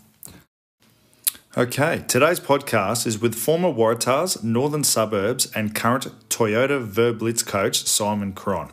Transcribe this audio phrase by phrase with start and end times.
[1.58, 8.34] Okay, today's podcast is with former Waratahs, Northern Suburbs, and current Toyota Verblitz coach Simon
[8.34, 8.70] Cron.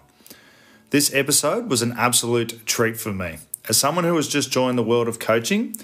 [0.92, 3.38] This episode was an absolute treat for me.
[3.68, 5.76] As someone who has just joined the world of coaching,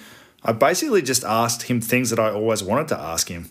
[0.44, 3.50] I basically just asked him things that I always wanted to ask him.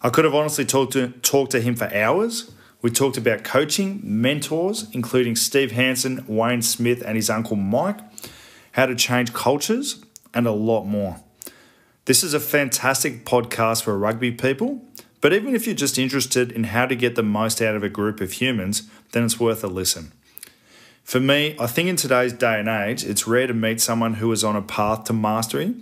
[0.00, 2.52] I could have honestly talked to, talked to him for hours.
[2.80, 7.98] We talked about coaching, mentors, including Steve Hansen, Wayne Smith, and his uncle Mike,
[8.70, 11.18] how to change cultures, and a lot more.
[12.04, 14.84] This is a fantastic podcast for rugby people,
[15.20, 17.88] but even if you're just interested in how to get the most out of a
[17.88, 20.10] group of humans, then it's worth a listen.
[21.04, 24.32] For me, I think in today's day and age, it's rare to meet someone who
[24.32, 25.76] is on a path to mastery.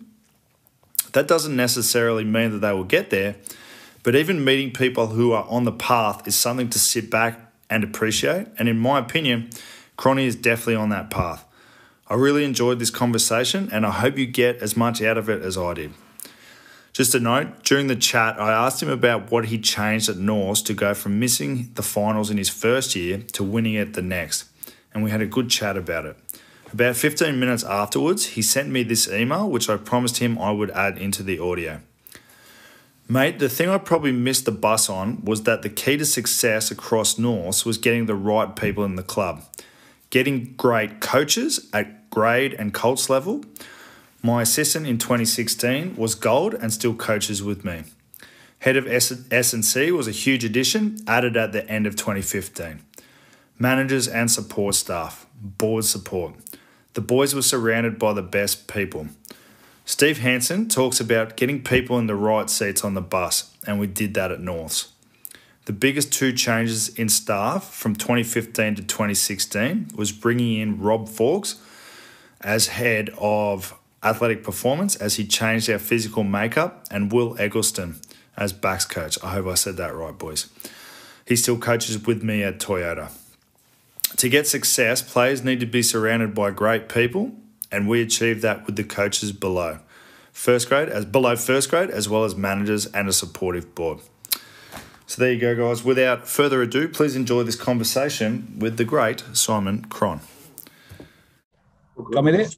[1.13, 3.37] That doesn't necessarily mean that they will get there,
[4.03, 7.83] but even meeting people who are on the path is something to sit back and
[7.83, 8.49] appreciate.
[8.59, 9.49] And in my opinion,
[9.97, 11.47] Cronny is definitely on that path.
[12.09, 15.41] I really enjoyed this conversation and I hope you get as much out of it
[15.41, 15.95] as I did.
[17.01, 20.61] Just a note, during the chat, I asked him about what he changed at Norths
[20.61, 24.45] to go from missing the finals in his first year to winning it the next,
[24.93, 26.19] and we had a good chat about it.
[26.75, 30.71] About 15 minutes afterwards, he sent me this email, which I promised him I would
[30.73, 31.81] add into the audio.
[33.09, 36.71] Mate, the thing I probably missed the bus on was that the key to success
[36.71, 39.43] across Norths was getting the right people in the club,
[40.11, 43.43] getting great coaches at grade and Colts level,
[44.23, 47.85] my assistant in 2016 was gold and still coaches with me.
[48.61, 52.81] Head of S&C was a huge addition, added at the end of 2015.
[53.59, 56.35] Managers and support staff, board support.
[56.93, 59.09] The boys were surrounded by the best people.
[59.87, 63.87] Steve Hansen talks about getting people in the right seats on the bus, and we
[63.87, 64.89] did that at Norths.
[65.65, 71.57] The biggest two changes in staff from 2015 to 2016 was bringing in Rob Fawkes
[72.41, 78.01] as head of athletic performance as he changed our physical makeup, and Will Eggleston
[78.37, 79.19] as backs coach.
[79.23, 80.49] I hope I said that right, boys.
[81.27, 83.13] He still coaches with me at Toyota.
[84.17, 87.33] To get success, players need to be surrounded by great people,
[87.71, 89.79] and we achieve that with the coaches below.
[90.33, 94.01] First grade as below first grade, as well as managers and a supportive board.
[95.07, 95.85] So there you go, guys.
[95.85, 100.21] Without further ado, please enjoy this conversation with the great Simon Cron.
[102.13, 102.49] Got me there?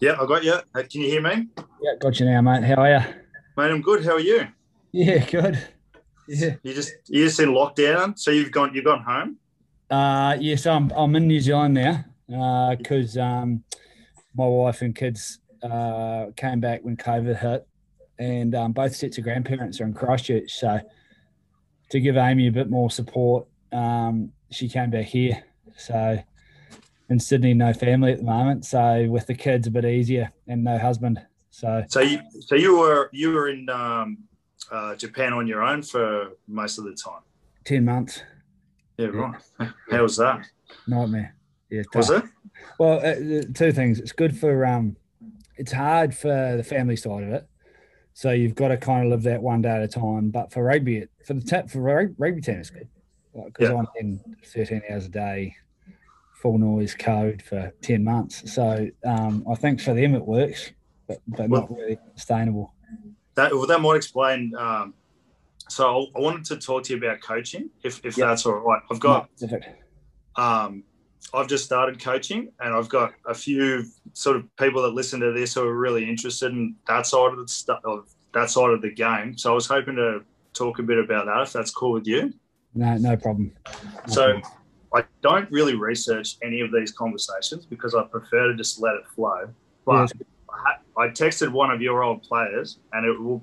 [0.00, 0.54] Yeah, I got you.
[0.54, 1.48] Uh, can you hear me?
[1.82, 2.64] Yeah, got you now, mate.
[2.64, 3.00] How are you?
[3.56, 4.02] Mate, I'm good.
[4.02, 4.48] How are you?
[4.92, 5.62] Yeah, good.
[6.26, 6.54] Yeah.
[6.62, 9.36] You just you just in lockdown, so you've gone you've gone home.
[9.90, 13.62] Uh yes, I'm I'm in New Zealand now because uh, um,
[14.34, 17.66] my wife and kids uh, came back when COVID hit,
[18.18, 20.52] and um, both sets of grandparents are in Christchurch.
[20.52, 20.80] So
[21.90, 25.44] to give Amy a bit more support, um, she came back here.
[25.76, 26.22] So
[27.10, 30.62] in Sydney, no family at the moment, so with the kids a bit easier and
[30.62, 31.20] no husband.
[31.50, 34.18] So, so you, so you were you were in um,
[34.70, 37.20] uh, Japan on your own for most of the time.
[37.64, 38.22] Ten months.
[38.96, 39.34] Yeah, right.
[39.58, 39.70] Yeah.
[39.90, 40.46] How was that?
[40.86, 41.34] Nightmare.
[41.68, 41.94] Yeah, tough.
[41.96, 42.24] was it?
[42.78, 43.98] Well, uh, two things.
[43.98, 44.96] It's good for um,
[45.56, 47.46] it's hard for the family side of it.
[48.14, 50.30] So you've got to kind of live that one day at a time.
[50.30, 52.88] But for rugby, for the tap for rugby team, it's good
[53.32, 53.76] because yeah.
[53.76, 55.56] I'm in 13 hours a day
[56.40, 58.52] full noise code for 10 months.
[58.52, 60.72] So um, I think for them it works,
[61.06, 62.74] but, but well, not really sustainable.
[63.34, 64.54] That, well, that might explain.
[64.56, 64.94] Um,
[65.68, 68.28] so I wanted to talk to you about coaching, if, if yep.
[68.28, 68.82] that's all right.
[68.90, 69.28] I've got,
[70.36, 70.82] um,
[71.34, 75.32] I've just started coaching and I've got a few sort of people that listen to
[75.32, 77.82] this who are really interested in that side of the stuff,
[78.32, 79.36] that side of the game.
[79.36, 80.22] So I was hoping to
[80.54, 82.32] talk a bit about that, if that's cool with you.
[82.74, 83.52] No, no problem.
[83.66, 84.59] No so problem.
[84.94, 89.06] I don't really research any of these conversations because I prefer to just let it
[89.14, 89.48] flow.
[89.84, 90.12] But yes.
[90.96, 93.42] I, texted one of your old players, and it will.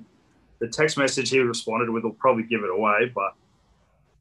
[0.60, 3.34] The text message he responded with will probably give it away, but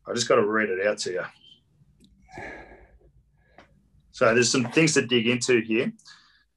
[0.07, 1.23] I just got to read it out to you.
[4.11, 5.91] So there's some things to dig into here.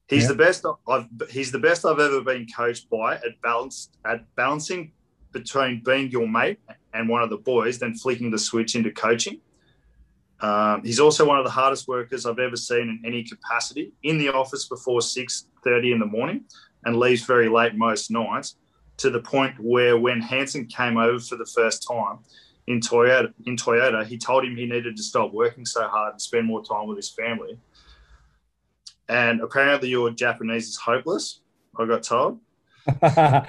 [0.07, 0.29] He's yeah.
[0.29, 4.91] the best I've he's the best I've ever been coached by at balance at balancing
[5.31, 6.59] between being your mate
[6.93, 9.39] and one of the boys, then flicking the switch into coaching.
[10.41, 13.93] Um, he's also one of the hardest workers I've ever seen in any capacity.
[14.03, 16.45] In the office before six thirty in the morning,
[16.85, 18.55] and leaves very late most nights.
[18.97, 22.19] To the point where when Hansen came over for the first time
[22.67, 26.21] in Toyota, in Toyota, he told him he needed to stop working so hard and
[26.21, 27.57] spend more time with his family.
[29.09, 31.41] And apparently, your Japanese is hopeless.
[31.77, 32.39] I got told.
[33.01, 33.41] uh,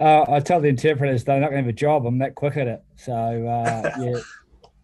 [0.00, 2.06] I tell the interpreters they're not going to have a job.
[2.06, 2.82] I'm that quick at it.
[2.96, 4.20] So uh, yeah,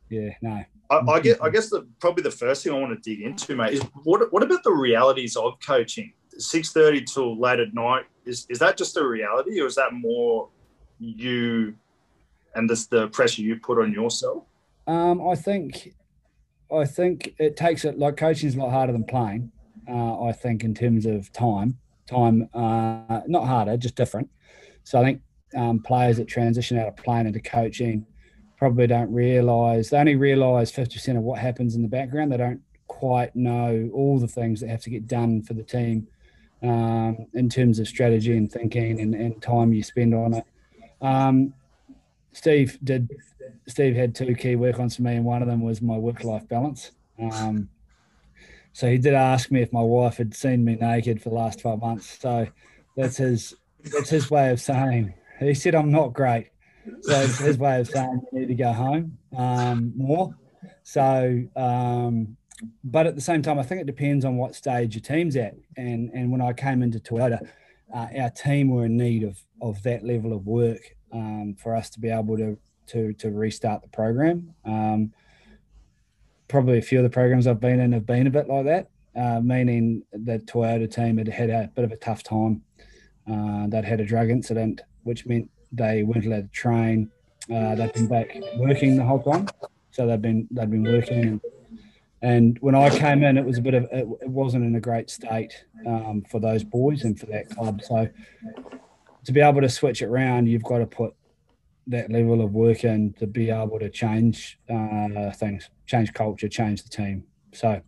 [0.09, 0.65] yeah, no.
[0.91, 3.55] I, I, guess, I guess the probably the first thing I want to dig into,
[3.55, 6.13] mate, is what what about the realities of coaching?
[6.37, 9.93] Six thirty till late at night is is that just a reality, or is that
[9.93, 10.49] more
[10.99, 11.75] you
[12.55, 14.45] and this the pressure you put on yourself?
[14.87, 15.95] Um, I think,
[16.73, 19.53] I think it takes it like coaching is a lot harder than playing.
[19.89, 24.29] Uh, I think in terms of time, time uh, not harder, just different.
[24.83, 25.23] So I think
[25.57, 28.07] um, players that transition out of playing into coaching
[28.61, 32.31] probably don't realise they only fifty percent of what happens in the background.
[32.31, 36.07] They don't quite know all the things that have to get done for the team
[36.63, 40.45] um, in terms of strategy and thinking and, and time you spend on it.
[41.01, 41.55] Um,
[42.33, 43.09] Steve did.
[43.67, 46.47] Steve had two key work ons for me, and one of them was my work-life
[46.47, 46.93] balance.
[47.19, 47.71] Um,
[48.73, 51.61] so he did ask me if my wife had seen me naked for the last
[51.61, 52.19] twelve months.
[52.21, 52.47] So
[52.95, 55.15] that's his that's his way of saying.
[55.39, 56.50] He said I'm not great.
[57.03, 60.35] So it's his way of saying you need to go home um, more.
[60.83, 62.37] So um,
[62.85, 65.55] but at the same time, I think it depends on what stage your team's at.
[65.77, 67.47] And and when I came into Toyota,
[67.95, 71.91] uh, our team were in need of of that level of work um, for us
[71.91, 74.55] to be able to to to restart the program.
[74.65, 75.13] Um,
[76.49, 78.91] probably a few of the programs I've been in have been a bit like that,
[79.17, 82.63] uh, meaning the Toyota team had had a bit of a tough time.
[83.31, 87.11] Uh, they'd had a drug incident, which meant they weren't allowed to train.
[87.53, 89.49] Uh, they've been back working the whole time,
[89.91, 91.41] so they've been they've been working and
[92.23, 94.81] and when I came in, it was a bit of it, it wasn't in a
[94.81, 95.53] great state
[95.87, 97.81] um, for those boys and for that club.
[97.83, 98.09] So
[99.25, 101.15] to be able to switch it around, you've got to put
[101.87, 106.83] that level of work in to be able to change uh, things, change culture, change
[106.83, 107.25] the team.
[107.53, 107.81] So,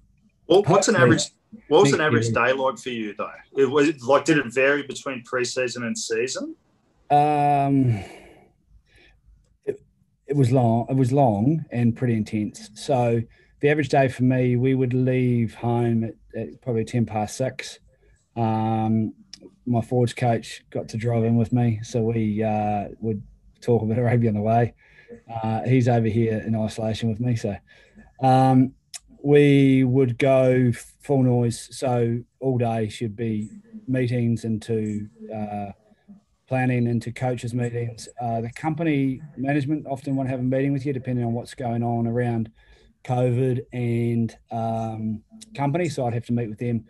[0.47, 1.25] well, what's an average?
[1.69, 3.31] What was an average day like for you though?
[3.55, 6.57] It was like did it vary between preseason and season?
[7.13, 8.03] Um,
[9.67, 9.83] it,
[10.27, 10.87] it was long.
[10.89, 12.71] It was long and pretty intense.
[12.75, 13.21] So
[13.61, 17.79] the average day for me, we would leave home at, at probably 10 past six.
[18.35, 19.13] Um,
[19.67, 23.23] my forwards coach got to drive in with me, so we uh, would
[23.61, 24.73] talk a bit of rugby on the way.
[25.31, 27.55] Uh, he's over here in isolation with me, so
[28.23, 28.73] um,
[29.23, 31.69] we would go full noise.
[31.77, 33.51] So all day should be
[33.87, 35.73] meetings into uh,
[36.53, 38.11] planning into coaches meetings.
[38.21, 41.55] Uh, the company management often want to have a meeting with you, depending on what's
[41.55, 42.51] going on around
[43.05, 45.23] COVID and um,
[45.57, 45.89] company.
[45.89, 46.85] So I'd have to meet with them.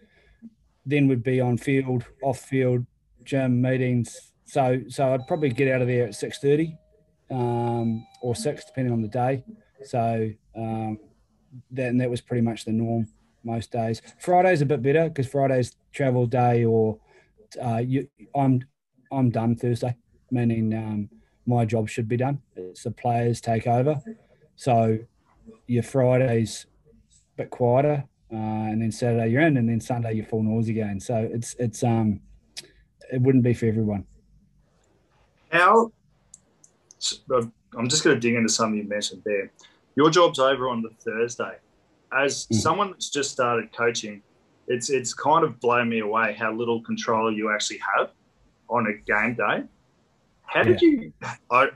[0.85, 2.85] Then would be on field, off field,
[3.23, 4.33] gym meetings.
[4.47, 6.77] So so I'd probably get out of there at six thirty
[7.31, 9.45] um, or six, depending on the day.
[9.85, 10.99] So um,
[11.71, 13.07] that that was pretty much the norm
[13.45, 14.03] most days.
[14.19, 16.99] Friday's a bit better because Friday's travel day, or
[17.65, 18.65] uh, you, I'm
[19.13, 19.95] I'm done Thursday,
[20.31, 21.09] meaning um,
[21.47, 22.41] my job should be done.
[22.57, 24.01] It's the players take over.
[24.57, 24.99] So
[25.67, 26.67] your Fridays
[27.11, 30.69] a bit quieter, uh, and then Saturday you're in, and then Sunday you're full noise
[30.69, 30.99] again.
[30.99, 32.21] So it's it's um
[33.13, 34.07] it wouldn't be for everyone.
[35.51, 35.93] How?
[37.77, 39.51] I'm just going to dig into something you mentioned there.
[39.97, 41.57] Your job's over on the Thursday.
[42.17, 42.55] As mm.
[42.57, 44.23] someone that's just started coaching,
[44.69, 48.11] it's it's kind of blown me away how little control you actually have
[48.73, 49.65] on a game day.
[50.47, 50.89] How did yeah.
[50.89, 51.13] you?
[51.51, 51.69] I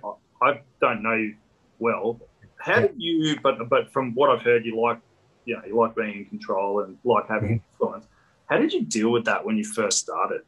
[0.43, 1.37] I don't know you
[1.79, 2.21] well,
[2.59, 3.39] how did you?
[3.43, 4.99] But but from what I've heard, you like
[5.45, 7.83] you know you like being in control and like having mm-hmm.
[7.83, 8.07] influence.
[8.47, 10.43] How did you deal with that when you first started?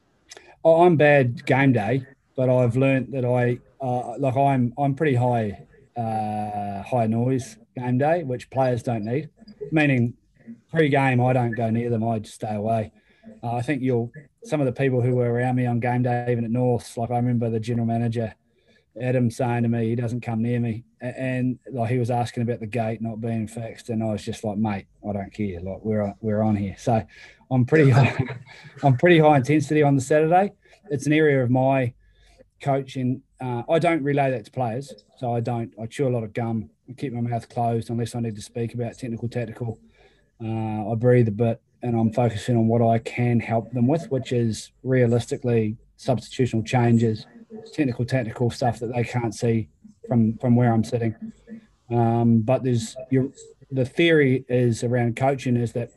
[0.64, 5.14] Oh, I'm bad game day, but I've learned that I uh, like I'm I'm pretty
[5.14, 9.28] high uh, high noise game day, which players don't need.
[9.70, 10.14] Meaning,
[10.70, 12.06] pre-game I don't go near them.
[12.06, 12.92] I just stay away.
[13.42, 14.12] Uh, I think you'll
[14.44, 17.10] some of the people who were around me on game day, even at North, like
[17.10, 18.34] I remember the general manager
[19.00, 22.60] Adam saying to me he doesn't come near me, and like he was asking about
[22.60, 25.60] the gate not being fixed, and I was just like, mate, I don't care.
[25.60, 27.02] Like we're we're on here, so
[27.50, 28.16] I'm pretty high,
[28.82, 30.52] I'm pretty high intensity on the Saturday.
[30.90, 31.92] It's an area of my
[32.62, 33.22] coaching.
[33.40, 35.72] Uh, I don't relay that to players, so I don't.
[35.80, 36.70] I chew a lot of gum.
[36.88, 39.78] I keep my mouth closed unless I need to speak about technical, tactical.
[40.42, 44.10] Uh, I breathe a bit, and I'm focusing on what I can help them with,
[44.10, 47.26] which is realistically substitutional changes,
[47.72, 49.68] technical, technical stuff that they can't see
[50.06, 51.14] from from where I'm sitting.
[51.90, 53.30] Um, but there's your
[53.70, 55.90] the theory is around coaching is that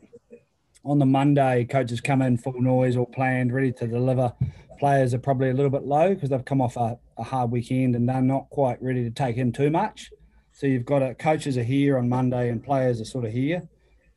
[0.84, 4.32] on the Monday, coaches come in full noise, all planned, ready to deliver.
[4.78, 7.94] Players are probably a little bit low because they've come off a, a hard weekend
[7.94, 10.10] and they're not quite ready to take in too much.
[10.52, 13.68] So you've got to, coaches are here on Monday and players are sort of here.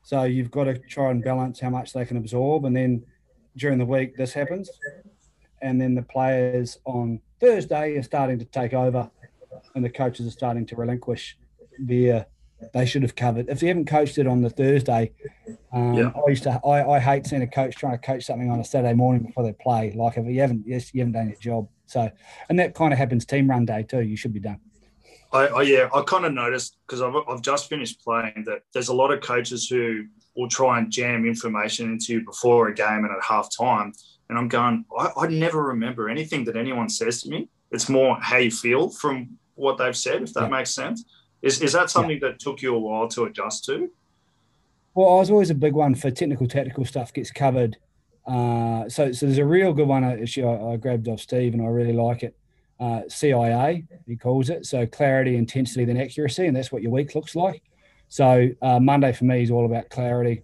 [0.06, 2.66] So you've got to try and balance how much they can absorb.
[2.66, 3.04] And then
[3.58, 4.70] during the week, this happens.
[5.64, 9.10] And then the players on Thursday are starting to take over
[9.74, 11.36] and the coaches are starting to relinquish
[11.80, 12.28] their
[12.74, 13.50] they should have covered.
[13.50, 15.12] If they haven't coached it on the Thursday,
[15.74, 16.12] um, yeah.
[16.16, 16.62] I used to.
[16.64, 19.44] I, I hate seeing a coach trying to coach something on a Saturday morning before
[19.44, 19.92] they play.
[19.92, 21.68] Like if you haven't, yes, you haven't done your job.
[21.88, 22.10] So,
[22.48, 24.02] and that kind of happens team run day too.
[24.02, 24.60] You should be done.
[25.36, 28.88] I, I yeah, I kind of noticed because I've, I've just finished playing that there's
[28.88, 33.06] a lot of coaches who will try and jam information into you before a game
[33.06, 33.94] and at half time.
[34.30, 37.50] And I'm going, I, I never remember anything that anyone says to me.
[37.72, 40.58] It's more how you feel from what they've said, if that yeah.
[40.58, 41.06] makes sense.
[41.42, 42.30] Is, is that something yeah.
[42.30, 43.90] that took you a while to adjust to?
[44.94, 47.78] Well, I was always a big one for technical, technical stuff gets covered.
[48.26, 51.62] Uh, so, so there's a real good one actually I, I grabbed off Steve and
[51.62, 52.36] I really like it.
[52.80, 54.66] Uh, CIA, he calls it.
[54.66, 57.62] So clarity, intensity, then accuracy, and that's what your week looks like.
[58.10, 60.44] So uh, Monday for me is all about clarity,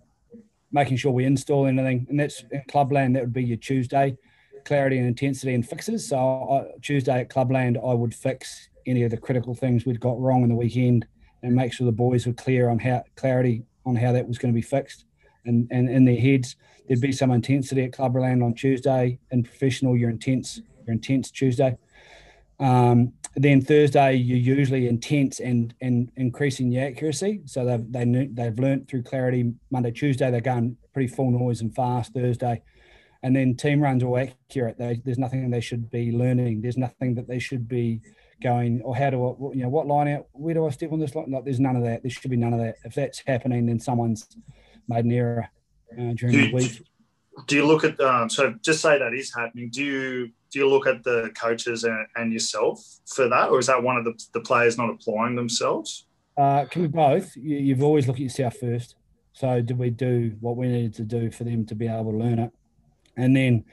[0.71, 3.15] making sure we install anything, and that's in Clubland.
[3.15, 4.17] That would be your Tuesday,
[4.65, 6.07] clarity and intensity and fixes.
[6.07, 10.19] So I, Tuesday at Clubland, I would fix any of the critical things we'd got
[10.19, 11.05] wrong in the weekend
[11.43, 14.53] and make sure the boys were clear on how clarity on how that was going
[14.53, 15.05] to be fixed
[15.45, 16.55] and, and in their heads.
[16.87, 19.19] There'd be some intensity at Clubland on Tuesday.
[19.31, 20.61] In professional, you're intense.
[20.85, 21.77] You're intense Tuesday.
[22.61, 27.41] Um, then Thursday, you're usually intense and and increasing the accuracy.
[27.45, 29.53] So they've they knew, they've learned through clarity.
[29.71, 32.13] Monday, Tuesday, they're going pretty full noise and fast.
[32.13, 32.61] Thursday,
[33.23, 34.77] and then team runs all accurate.
[34.77, 36.61] They, there's nothing they should be learning.
[36.61, 38.01] There's nothing that they should be
[38.43, 40.27] going, or how do I, you know, what line out?
[40.33, 41.31] Where do I step on this line?
[41.31, 42.01] Like, there's none of that.
[42.01, 42.75] There should be none of that.
[42.83, 44.27] If that's happening, then someone's
[44.87, 45.49] made an error
[45.93, 46.81] uh, during do the week.
[47.47, 49.69] Do you look at um, so just say that is happening?
[49.71, 53.67] Do you do you look at the coaches and, and yourself for that, or is
[53.67, 56.07] that one of the, the players not applying themselves?
[56.37, 57.35] Uh, can we both?
[57.35, 58.95] You, you've always looked at yourself first.
[59.33, 62.17] So did we do what we needed to do for them to be able to
[62.17, 62.51] learn it?
[63.15, 63.63] And then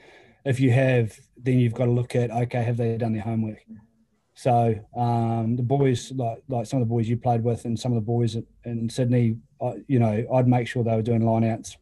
[0.44, 3.58] if you have, then you've got to look at okay, have they done their homework?
[4.34, 7.90] So um, the boys, like like some of the boys you played with, and some
[7.90, 11.76] of the boys in Sydney, uh, you know, I'd make sure they were doing lineouts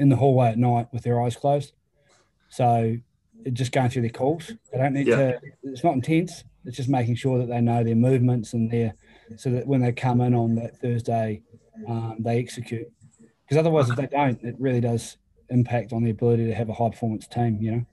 [0.00, 1.72] in the hallway at night with their eyes closed.
[2.48, 2.96] So
[3.52, 4.50] just going through their calls.
[4.72, 5.16] They don't need yeah.
[5.16, 5.40] to.
[5.62, 6.44] It's not intense.
[6.64, 8.94] It's just making sure that they know their movements and their,
[9.36, 11.42] so that when they come in on that Thursday,
[11.88, 12.90] um, they execute.
[13.44, 15.16] Because otherwise, if they don't, it really does
[15.48, 17.58] impact on the ability to have a high performance team.
[17.60, 17.86] You know.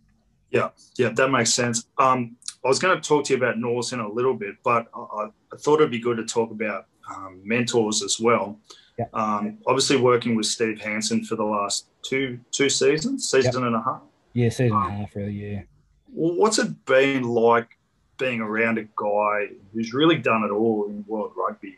[0.49, 1.87] Yeah, yeah, that makes sense.
[1.97, 4.87] Um, I was going to talk to you about Norths in a little bit, but
[4.93, 8.59] I, I thought it'd be good to talk about um, mentors as well.
[8.97, 9.05] Yeah.
[9.13, 13.81] Um, obviously, working with Steve Hansen for the last two two seasons, season and a
[13.81, 14.01] half.
[14.33, 15.31] Yeah, season and a half, really.
[15.31, 15.61] Yeah.
[16.11, 17.77] What's it been like
[18.17, 21.77] being around a guy who's really done it all in world rugby?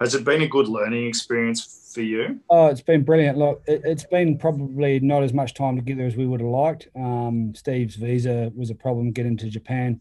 [0.00, 2.40] Has it been a good learning experience for you?
[2.50, 3.38] Oh, it's been brilliant.
[3.38, 6.88] Look, it, has been probably not as much time together as we would have liked.
[6.96, 10.00] Um, Steve's visa was a problem getting to Japan.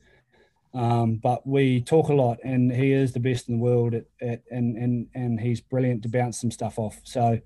[0.73, 4.05] Um, but we talk a lot, and he is the best in the world at,
[4.21, 6.99] at and and and he's brilliant to bounce some stuff off.
[7.03, 7.39] So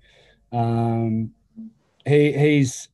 [0.50, 1.32] um,
[2.06, 2.88] he he's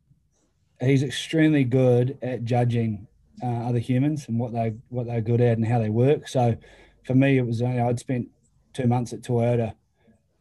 [0.81, 3.07] he's extremely good at judging
[3.43, 6.27] uh, other humans and what they what they're good at and how they work.
[6.27, 6.57] So
[7.05, 8.29] for me, it was you know, I'd spent
[8.73, 9.75] two months at Toyota.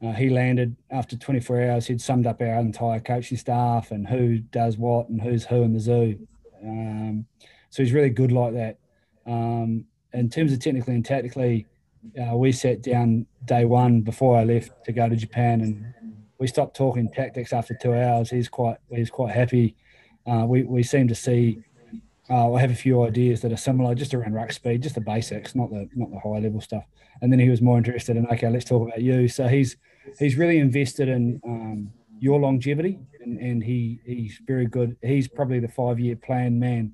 [0.01, 1.87] Uh, he landed after 24 hours.
[1.87, 5.73] He'd summed up our entire coaching staff and who does what and who's who in
[5.73, 6.27] the zoo.
[6.61, 7.25] Um,
[7.69, 8.79] so he's really good like that.
[9.25, 11.65] Um, in terms of technically and tactically,
[12.21, 16.47] uh, we sat down day one before I left to go to Japan, and we
[16.47, 18.29] stopped talking tactics after two hours.
[18.29, 19.75] He's quite he's quite happy.
[20.25, 21.59] Uh, we we seem to see.
[22.29, 25.01] Uh, I have a few ideas that are similar, just around ruck speed, just the
[25.01, 26.85] basics, not the not the high level stuff.
[27.21, 29.27] And then he was more interested in okay, let's talk about you.
[29.27, 29.77] So he's
[30.19, 34.97] he's really invested in um, your longevity, and, and he he's very good.
[35.01, 36.93] He's probably the five year plan man,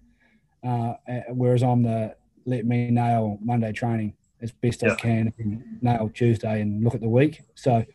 [0.64, 0.94] uh,
[1.30, 2.16] whereas I'm the
[2.46, 4.94] let me nail Monday training as best yeah.
[4.94, 7.42] I can and nail Tuesday and look at the week.
[7.56, 7.86] So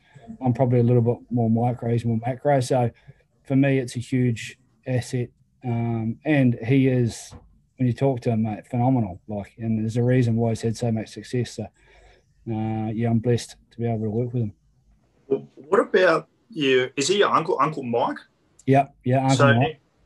[0.45, 2.61] I'm probably a little bit more micro, he's more macro.
[2.61, 2.91] So
[3.45, 5.29] for me, it's a huge asset.
[5.65, 7.35] Um, and he is,
[7.77, 9.21] when you talk to him, mate, phenomenal.
[9.29, 11.57] Like, and there's a reason why he's had so much success.
[11.57, 14.53] So, uh, yeah, I'm blessed to be able to work with him.
[15.57, 16.91] What about you?
[16.97, 18.19] Is he your uncle, Uncle Mike?
[18.67, 18.95] Yep.
[19.05, 19.29] Yeah.
[19.29, 19.63] So,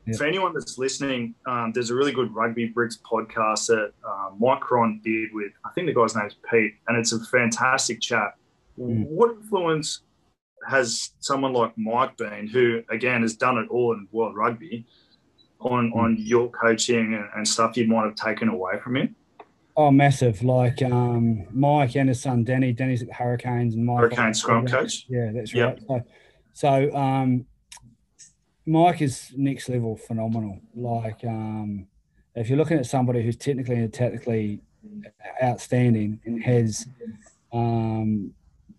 [0.08, 0.18] yep.
[0.18, 4.60] for anyone that's listening, um, there's a really good Rugby Bricks podcast that um, Mike
[4.60, 8.34] Cron did with, I think the guy's name's Pete, and it's a fantastic chat.
[8.78, 9.06] Mm.
[9.06, 10.02] What influence
[10.68, 14.86] has someone like Mike been, who again has done it all in world rugby,
[15.60, 15.96] on mm.
[15.96, 19.16] on your coaching and, and stuff you might have taken away from him?
[19.76, 20.42] Oh, massive!
[20.42, 22.72] Like um, Mike and his son Danny.
[22.72, 24.00] Danny's at the Hurricanes, and Mike.
[24.00, 25.06] Hurricane scrum coach.
[25.08, 25.78] Yeah, that's yep.
[25.88, 26.02] right.
[26.54, 27.46] So, so um,
[28.68, 30.60] Mike is next level phenomenal.
[30.74, 31.86] Like, um,
[32.34, 34.60] if you're looking at somebody who's technically and tactically
[35.42, 36.86] outstanding and has
[37.50, 38.32] um,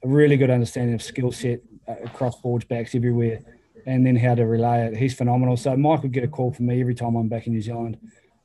[0.04, 3.40] a really good understanding of skill set uh, across forge backs everywhere,
[3.88, 5.58] and then how to relay it, he's phenomenal.
[5.58, 7.98] So Mike would get a call from me every time I'm back in New Zealand.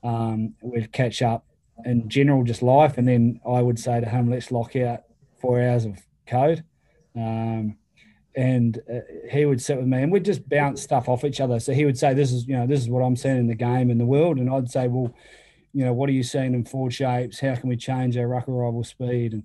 [0.02, 1.44] Um, we'd catch up
[1.84, 5.02] in general, just life, and then I would say to him, "Let's lock out
[5.36, 6.64] four hours of code."
[7.14, 7.76] Um,
[8.36, 9.00] and uh,
[9.30, 11.60] he would sit with me and we'd just bounce stuff off each other.
[11.60, 13.54] So he would say, "This is you know this is what I'm seeing in the
[13.54, 15.14] game in the world," and I'd say, "Well,
[15.72, 17.40] you know, what are you seeing in forward shapes?
[17.40, 19.42] How can we change our ruck arrival speed?" And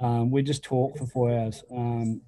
[0.00, 1.62] um, we just talk for four hours.
[1.74, 2.20] Um,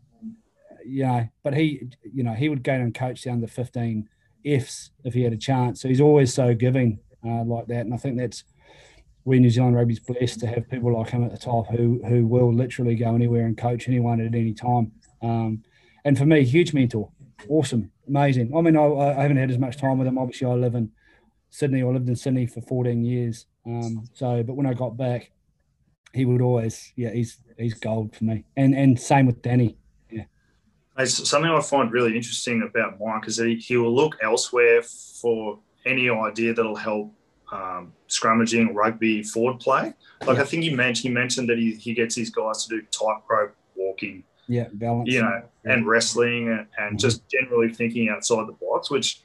[0.85, 4.09] you know, but he, you know, he would go and coach the under 15
[4.45, 5.83] Fs if he had a chance.
[5.83, 8.45] So he's always so giving uh, like that, and I think that's
[9.25, 12.27] where New Zealand rugby's blessed to have people like him at the top who who
[12.27, 14.93] will literally go anywhere and coach anyone at any time.
[15.21, 15.63] Um,
[16.05, 17.11] and for me, huge mentor.
[17.49, 18.53] Awesome, amazing.
[18.57, 20.19] I mean, I, I, haven't had as much time with him.
[20.19, 20.91] Obviously, I live in
[21.51, 21.83] Sydney.
[21.83, 23.47] I lived in Sydney for 14 years.
[23.65, 25.31] Um, so, but when I got back,
[26.13, 28.45] he would always, yeah, he's he's gold for me.
[28.57, 29.77] And and same with Danny.
[30.11, 30.25] Yeah.
[30.99, 35.59] It's something I find really interesting about Mike is he, he will look elsewhere for
[35.87, 37.13] any idea that'll help
[37.53, 39.95] um, scrummaging rugby forward play.
[40.27, 40.43] Like yeah.
[40.43, 43.55] I think he mentioned he mentioned that he, he gets these guys to do tightrope
[43.77, 45.13] walking yeah, balance.
[45.13, 45.73] You know, yeah.
[45.73, 46.97] and wrestling and, and mm-hmm.
[46.97, 49.21] just generally thinking outside the box, which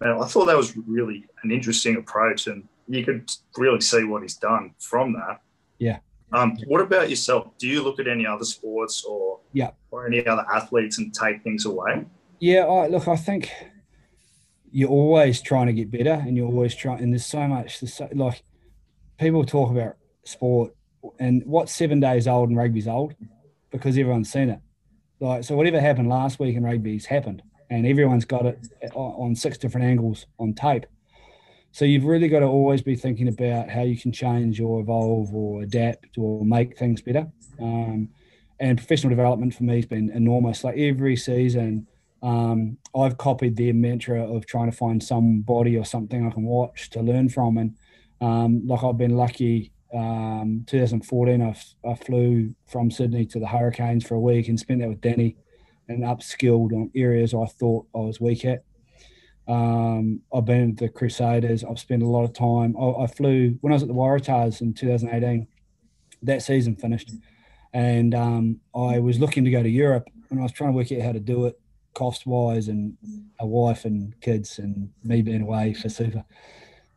[0.00, 4.22] man, I thought that was really an interesting approach, and you could really see what
[4.22, 5.40] he's done from that.
[5.78, 5.98] Yeah.
[6.32, 7.48] Um, what about yourself?
[7.58, 11.42] Do you look at any other sports or yeah or any other athletes and take
[11.42, 12.04] things away?
[12.38, 13.50] Yeah, I, look, I think
[14.70, 17.02] you're always trying to get better, and you're always trying.
[17.02, 17.80] And there's so much.
[17.80, 18.42] There's so, like
[19.18, 20.74] people talk about sport,
[21.18, 23.14] and what's seven days old and rugby's old
[23.72, 24.60] because everyone's seen it.
[25.18, 28.58] Like so, whatever happened last week in rugby's happened, and everyone's got it
[28.94, 30.86] on six different angles on tape.
[31.72, 35.34] So you've really got to always be thinking about how you can change or evolve
[35.34, 37.28] or adapt or make things better.
[37.58, 38.10] Um,
[38.60, 40.64] and professional development for me has been enormous.
[40.64, 41.86] Like every season,
[42.22, 46.90] um, I've copied their mantra of trying to find somebody or something I can watch
[46.90, 47.56] to learn from.
[47.56, 47.76] And
[48.20, 51.42] um, like I've been lucky um, 2014,
[51.84, 55.36] I, flew from Sydney to the Hurricanes for a week and spent that with Danny
[55.88, 58.64] and upskilled on areas I thought I was weak at.
[59.48, 61.64] Um, I've been at the Crusaders.
[61.64, 62.76] I've spent a lot of time.
[62.76, 65.46] I, I, flew when I was at the Waratahs in 2018.
[66.22, 67.10] That season finished,
[67.72, 70.92] and um, I was looking to go to Europe, and I was trying to work
[70.92, 71.58] out how to do it
[71.94, 72.96] cost wise, and
[73.40, 76.24] a wife and kids, and me being away for super.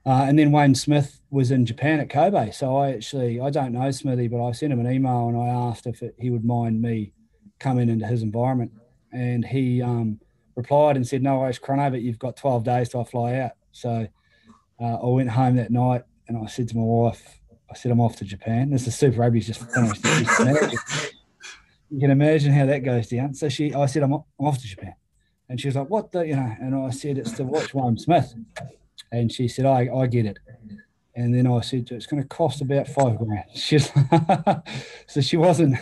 [0.06, 2.52] Uh, and then Wayne Smith was in Japan at Kobe.
[2.52, 5.48] So I actually, I don't know Smithy, but I sent him an email and I
[5.48, 7.14] asked if it, he would mind me
[7.60, 8.72] coming into his environment.
[9.12, 10.20] And he um,
[10.56, 13.52] replied and said, No worries, Chrono, but you've got 12 days till I fly out.
[13.72, 14.08] So
[14.80, 17.40] uh, I went home that night and I said to my wife,
[17.72, 18.70] I said, I'm off to Japan.
[18.70, 20.06] This is Super Rugby's just finished.
[21.90, 23.34] you can imagine how that goes down.
[23.34, 24.94] So she, I said, I'm off to Japan.
[25.50, 27.98] And she was like, What the, you know, and I said, It's to watch Wayne
[27.98, 28.36] Smith.
[29.12, 30.38] And she said, I, I get it.
[31.16, 33.46] And then I said, it's going to cost about five grand.
[33.56, 33.90] She's
[35.08, 35.78] so she wasn't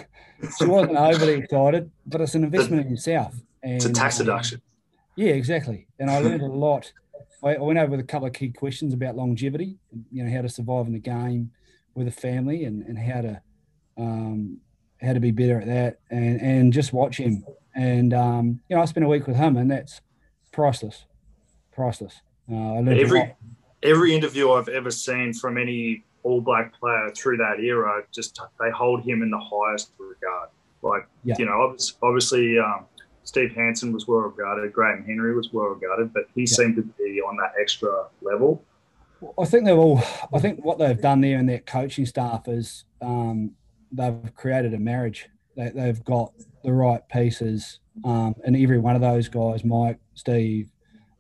[0.58, 3.34] she wasn't overly excited, but it's an investment in yourself.
[3.64, 4.62] And, it's a tax um, deduction.
[5.16, 5.88] yeah, exactly.
[6.00, 6.92] And I learned a lot.
[7.44, 9.78] I, I went over with a couple of key questions about longevity,
[10.12, 11.52] you know, how to survive in the game
[11.96, 13.42] with a family and, and how to
[13.98, 14.60] um,
[15.02, 17.44] how to be better at that and, and just watch him.
[17.76, 20.02] And um, you know, I spent a week with him and that's
[20.52, 21.06] priceless.
[21.72, 22.22] Priceless.
[22.52, 23.36] Uh, every
[23.82, 28.70] every interview I've ever seen from any All Black player through that era, just they
[28.72, 30.50] hold him in the highest regard.
[30.82, 31.36] Like yeah.
[31.40, 32.86] you know, obviously um,
[33.24, 36.48] Steve Hansen was well regarded, Graham Henry was well regarded, but he yeah.
[36.48, 38.64] seemed to be on that extra level.
[39.40, 40.02] I think they've all.
[40.34, 43.52] I think what they've done there in their coaching staff is um,
[43.92, 45.30] they've created a marriage.
[45.56, 50.73] They, have got the right pieces, um, and every one of those guys, Mike, Steve,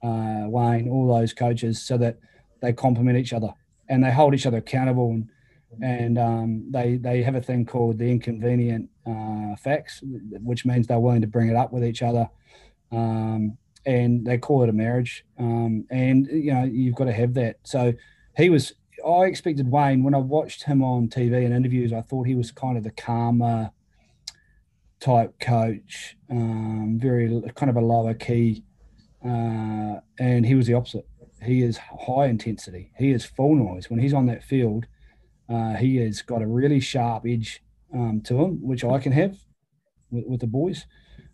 [0.04, 2.20] uh, Wayne, all those coaches, so that
[2.62, 3.54] they complement each other
[3.90, 5.30] and they hold each other accountable and
[5.82, 11.00] and um, they they have a thing called the inconvenient uh, facts, which means they're
[11.00, 12.30] willing to bring it up with each other.
[12.92, 15.26] Um, and they call it a marriage.
[15.38, 17.58] Um, and you know you've got to have that.
[17.64, 17.94] So
[18.38, 18.74] he was.
[19.06, 21.92] I expected Wayne when I watched him on TV and interviews.
[21.92, 23.72] I thought he was kind of the calmer
[25.00, 28.64] type coach, um, very kind of a lower key,
[29.26, 31.08] uh, and he was the opposite.
[31.42, 32.92] He is high intensity.
[32.98, 34.86] He is full noise when he's on that field.
[35.50, 37.62] Uh, he has got a really sharp edge
[37.94, 39.38] um, to him, which I can have
[40.10, 40.86] with, with the boys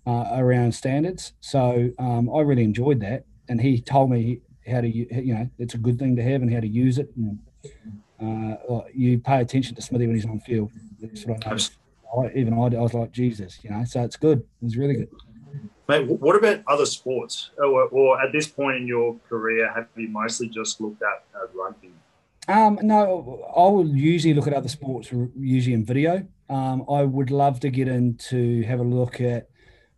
[0.06, 1.34] uh, around standards.
[1.42, 5.74] So um, I really enjoyed that, and he told me how to you know it's
[5.74, 7.10] a good thing to have and how to use it.
[7.16, 7.40] And
[8.22, 10.72] uh, you pay attention to Smithy when he's on field.
[11.00, 11.74] That's what I noticed.
[12.18, 13.84] I, even I, I was like Jesus, you know.
[13.86, 14.40] So it's good.
[14.40, 15.10] It was really good.
[15.90, 17.50] Mate, what about other sports?
[17.58, 21.48] Or, or, at this point in your career, have you mostly just looked at uh,
[21.56, 21.90] rugby?
[22.48, 26.28] Um, no, I will usually look at other sports, usually in video.
[26.48, 29.50] Um, I would love to get into have a look at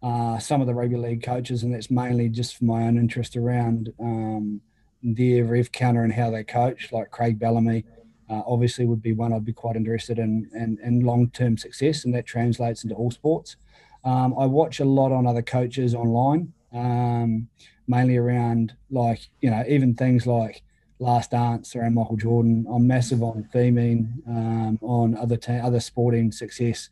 [0.01, 3.35] uh, some of the rugby league coaches, and that's mainly just for my own interest
[3.35, 4.61] around um,
[5.03, 7.83] their rev counter and how they coach, like Craig Bellamy.
[8.29, 12.05] Uh, obviously, would be one I'd be quite interested in, in, in long term success,
[12.05, 13.57] and that translates into all sports.
[14.03, 17.47] Um, I watch a lot on other coaches online, um,
[17.87, 20.63] mainly around like you know even things like
[20.99, 22.65] Last Dance around Michael Jordan.
[22.71, 26.89] I'm massive on theming, um, on other ta- other sporting success.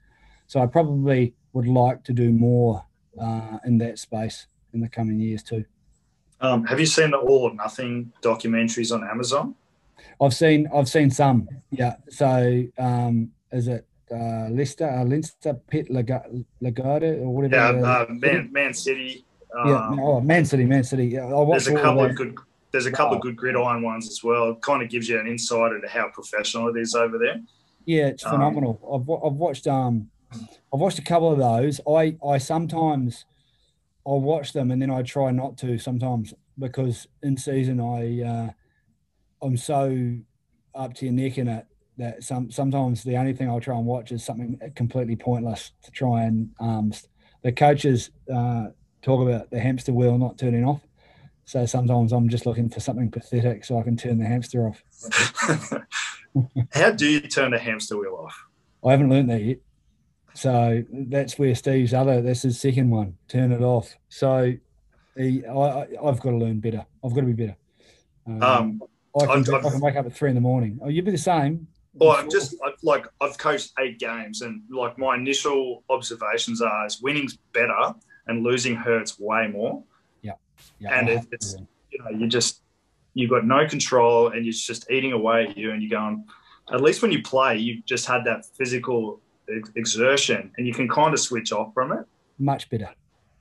[0.48, 2.86] So I probably would like to do more
[3.19, 5.65] uh, in that space in the coming years too.
[6.41, 9.56] Um, have you seen the All or Nothing documentaries on Amazon?
[10.22, 11.50] I've seen I've seen some.
[11.72, 11.95] Yeah.
[12.10, 17.56] So um, is it uh, Leicester, uh, Leinster, Pet Lagarde, or whatever?
[17.56, 19.26] Yeah, uh, Man, Man City.
[19.58, 21.08] Um, yeah, oh, Man City, Man City.
[21.08, 22.36] Yeah, I there's a couple of, of good.
[22.72, 23.17] There's a couple oh.
[23.17, 24.52] of good gridiron ones as well.
[24.52, 27.41] It kind of gives you an insight into how professional it is over there.
[27.86, 28.80] Yeah, it's um, phenomenal.
[28.93, 31.82] I've I've watched um I've watched a couple of those.
[31.88, 33.26] I I sometimes
[34.06, 38.50] I watch them and then I try not to sometimes because in season I uh,
[39.41, 40.17] I'm so
[40.76, 41.65] up to your neck in it
[41.99, 45.91] that some sometimes the only thing I'll try and watch is something completely pointless to
[45.91, 46.91] try and um,
[47.43, 48.67] the coaches uh,
[49.01, 50.81] talk about the hamster wheel not turning off.
[51.45, 54.83] So sometimes I'm just looking for something pathetic so I can turn the hamster off.
[56.71, 58.45] How do you turn the hamster wheel off?
[58.85, 59.57] I haven't learned that yet.
[60.35, 63.95] So that's where Steve's other, that's his second one, turn it off.
[64.09, 64.53] So
[65.17, 66.85] he, I, have got to learn better.
[67.03, 67.57] I've got to be better.
[68.27, 68.81] Um, um,
[69.19, 70.79] I, can, I can wake up at three in the morning.
[70.83, 71.67] Oh, you'd be the same.
[71.93, 76.86] Well, I've just I've, like I've coached eight games, and like my initial observations are
[76.86, 77.93] is winning's better
[78.28, 79.84] and losing hurts way more.
[80.21, 80.34] Yeah,
[80.80, 81.56] yeah and it, it's
[81.91, 82.62] you know you just
[83.15, 86.25] you've got no control, and it's just eating away at you, and you're going.
[86.71, 89.19] At least when you play, you just had that physical
[89.75, 92.06] exertion and you can kind of switch off from it.
[92.38, 92.89] Much better.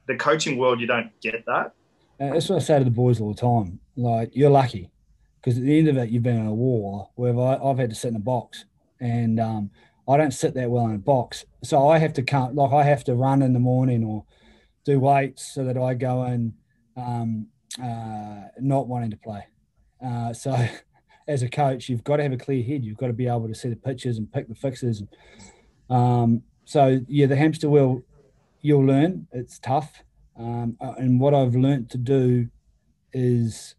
[0.06, 1.72] The coaching world, you don't get that.
[2.20, 3.78] Uh, that's what I say to the boys all the time.
[3.96, 4.90] Like, you're lucky
[5.48, 7.88] because at the end of it, you've been in a war where I, have had
[7.88, 8.66] to sit in a box
[9.00, 9.70] and um,
[10.06, 11.46] I don't sit that well in a box.
[11.64, 14.26] So I have to come, like, I have to run in the morning or
[14.84, 16.52] do weights so that I go in
[16.98, 17.46] um,
[17.82, 19.46] uh, not wanting to play.
[20.04, 20.68] Uh, so,
[21.26, 22.84] as a coach, you've got to have a clear head.
[22.84, 25.00] You've got to be able to see the pictures and pick the fixes.
[25.00, 25.08] And,
[25.88, 28.02] um, so yeah, the hamster wheel,
[28.60, 29.28] you'll learn.
[29.32, 30.02] It's tough,
[30.38, 32.50] um, uh, and what I've learned to do
[33.14, 33.76] is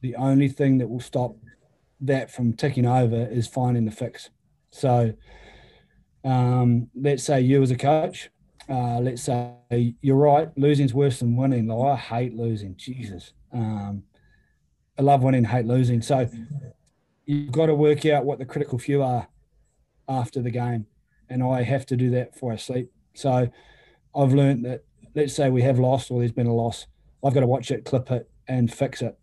[0.00, 1.36] the only thing that will stop
[2.00, 4.30] that from ticking over is finding the fix.
[4.70, 5.12] So
[6.24, 8.30] um, let's say you as a coach,
[8.68, 11.66] uh, let's say you're right, losing's worse than winning.
[11.66, 12.76] Like, I hate losing.
[12.76, 13.32] Jesus.
[13.52, 14.04] Um,
[14.98, 16.02] I love winning, hate losing.
[16.02, 16.28] So
[17.26, 19.28] you've got to work out what the critical few are
[20.08, 20.86] after the game
[21.30, 22.90] and I have to do that before I sleep.
[23.14, 23.48] So
[24.14, 24.84] I've learned that
[25.14, 26.86] let's say we have lost or there's been a loss,
[27.24, 29.18] I've got to watch it, clip it, and fix it,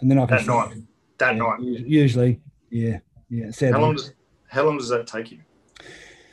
[0.00, 0.36] and then I can.
[0.38, 0.76] That night.
[1.18, 1.60] That yeah, night.
[1.60, 2.98] Usually, yeah,
[3.30, 3.50] yeah.
[3.50, 3.72] Sadly.
[3.72, 4.12] How long does
[4.48, 5.40] How long does that take you?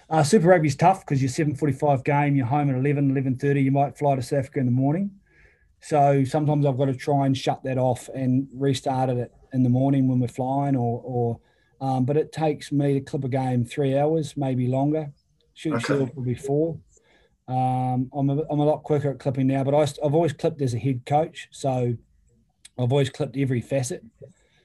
[0.10, 3.64] Uh, Super Rugby's tough because you're 7:45 game, you're home at 11, 11:30.
[3.64, 5.12] You might fly to South Africa in the morning.
[5.82, 9.70] So sometimes I've got to try and shut that off and restart it in the
[9.70, 11.40] morning when we're flying, or or
[11.82, 15.12] um, but it takes me to clip a game three hours, maybe longer.
[15.54, 15.84] Shoot okay.
[15.84, 16.78] shield probably four.
[17.48, 20.62] Um, I'm, a, I'm a lot quicker at clipping now, but I, I've always clipped
[20.62, 21.50] as a head coach.
[21.52, 21.98] So
[22.78, 24.04] I've always clipped every facet.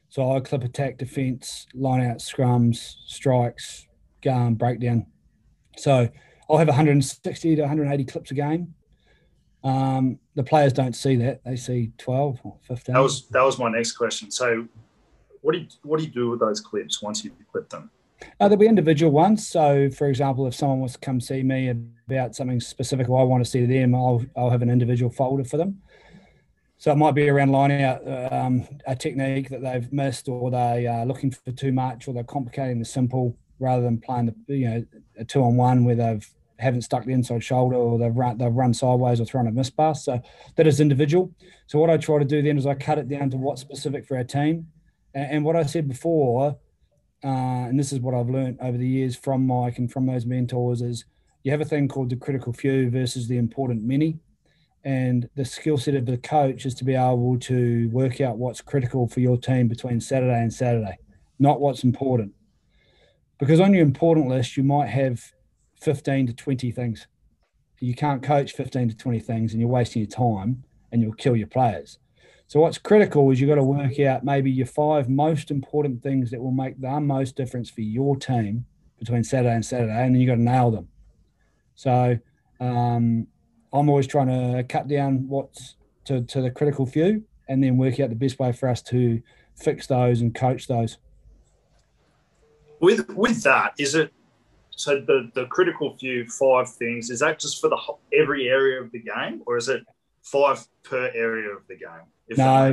[0.08, 3.86] So I clip attack, defense, line out, scrums, strikes,
[4.22, 5.06] gun, breakdown.
[5.76, 6.08] So
[6.48, 8.74] I'll have 160 to 180 clips a game.
[9.64, 12.94] Um, the players don't see that; they see 12 or 15.
[12.94, 14.30] That was that was my next question.
[14.30, 14.66] So
[15.42, 17.90] what do you what do you do with those clips once you clip them?
[18.22, 19.46] Uh, there'll be individual ones.
[19.46, 21.72] So, for example, if someone wants to come see me
[22.08, 25.44] about something specific I want to see to them, I'll I'll have an individual folder
[25.44, 25.82] for them.
[26.80, 28.00] So it might be around lining out
[28.32, 32.22] um, a technique that they've missed, or they are looking for too much, or they're
[32.22, 34.84] complicating the simple rather than playing the you know
[35.18, 38.52] a two on one where they've haven't stuck the inside shoulder or they've run they've
[38.52, 40.04] run sideways or thrown a miss pass.
[40.04, 40.20] So
[40.54, 41.32] that is individual.
[41.66, 44.06] So what I try to do then is I cut it down to what's specific
[44.06, 44.68] for our team,
[45.14, 46.56] and, and what I said before,
[47.24, 50.26] uh, and this is what I've learned over the years from Mike and from those
[50.26, 51.04] mentors is
[51.42, 54.20] you have a thing called the critical few versus the important many
[54.84, 58.60] and the skill set of the coach is to be able to work out what's
[58.60, 60.98] critical for your team between Saturday and Saturday,
[61.38, 62.32] not what's important.
[63.38, 65.32] Because on your important list, you might have
[65.80, 67.06] 15 to 20 things.
[67.80, 71.36] You can't coach 15 to 20 things and you're wasting your time and you'll kill
[71.36, 71.98] your players.
[72.48, 76.30] So, what's critical is you've got to work out maybe your five most important things
[76.30, 78.64] that will make the most difference for your team
[78.98, 80.88] between Saturday and Saturday, and then you've got to nail them.
[81.74, 82.18] So,
[82.58, 83.26] um,
[83.72, 85.76] I'm always trying to cut down what's
[86.06, 89.22] to, to the critical few and then work out the best way for us to
[89.56, 90.98] fix those and coach those.
[92.80, 94.12] With with that, is it
[94.70, 97.78] so the the critical few five things is that just for the
[98.16, 99.84] every area of the game, or is it
[100.22, 102.36] five per area of the game?
[102.36, 102.72] no,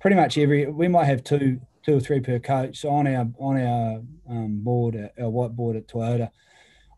[0.00, 0.66] pretty much every.
[0.66, 2.78] We might have two two or three per coach.
[2.78, 6.30] So on our on our um, board, our whiteboard at Toyota,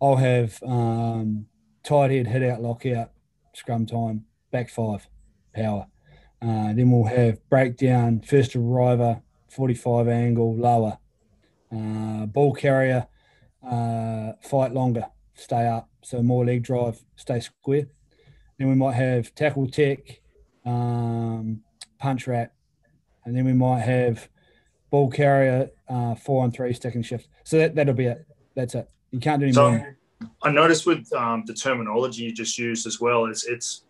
[0.00, 1.46] I'll have um,
[1.82, 3.10] tight head, hit out, lockout,
[3.56, 5.08] scrum time, back five,
[5.54, 5.86] power.
[6.42, 10.98] Uh, then we'll have breakdown, first arriver, 45 angle, lower.
[11.72, 13.06] Uh, ball carrier,
[13.66, 15.88] uh, fight longer, stay up.
[16.02, 17.88] So more leg drive, stay square.
[18.58, 20.20] Then we might have tackle tech,
[20.64, 21.62] um,
[21.98, 22.52] punch rat.
[23.24, 24.28] And then we might have
[24.90, 27.28] ball carrier, uh, four and three, and shift.
[27.44, 28.26] So that, that'll be it.
[28.54, 28.88] That's it.
[29.10, 29.95] You can't do any so, more.
[30.42, 33.82] I noticed with um, the terminology you just used as well, it's it's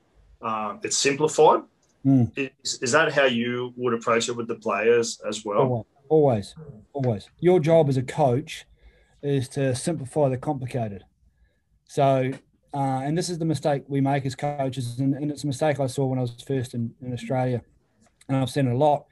[0.42, 1.62] um, it's simplified.
[2.04, 2.50] Mm.
[2.62, 5.86] Is, is that how you would approach it with the players as well?
[6.08, 6.54] Always,
[6.92, 7.28] always.
[7.40, 8.64] Your job as a coach
[9.22, 11.04] is to simplify the complicated.
[11.84, 12.30] So,
[12.72, 15.80] uh, and this is the mistake we make as coaches, and, and, it's a mistake
[15.80, 17.62] I saw when I was first in, in Australia,
[18.28, 19.06] and I've seen it a lot.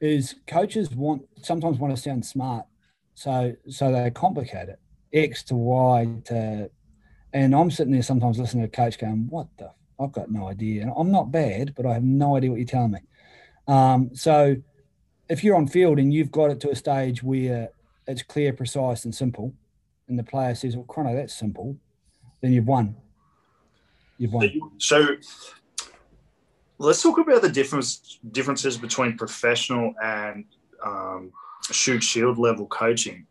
[0.00, 2.66] Is coaches want sometimes want to sound smart,
[3.14, 4.78] so so they complicate it.
[5.16, 6.70] X to Y to,
[7.32, 9.70] and I'm sitting there sometimes listening to a coach going, "What the?
[9.98, 12.66] I've got no idea." And I'm not bad, but I have no idea what you're
[12.66, 13.00] telling me.
[13.66, 14.56] Um, so,
[15.28, 17.70] if you're on field and you've got it to a stage where
[18.06, 19.54] it's clear, precise, and simple,
[20.08, 21.76] and the player says, "Well, Chrono, that's simple,"
[22.40, 22.96] then you've won.
[24.18, 24.50] You've won.
[24.78, 25.16] So,
[26.78, 30.44] let's talk about the difference differences between professional and
[30.84, 33.26] um, Shute Shield level coaching.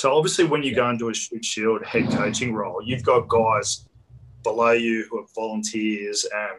[0.00, 3.86] So obviously, when you go into a Shute Shield head coaching role, you've got guys
[4.42, 6.58] below you who are volunteers, and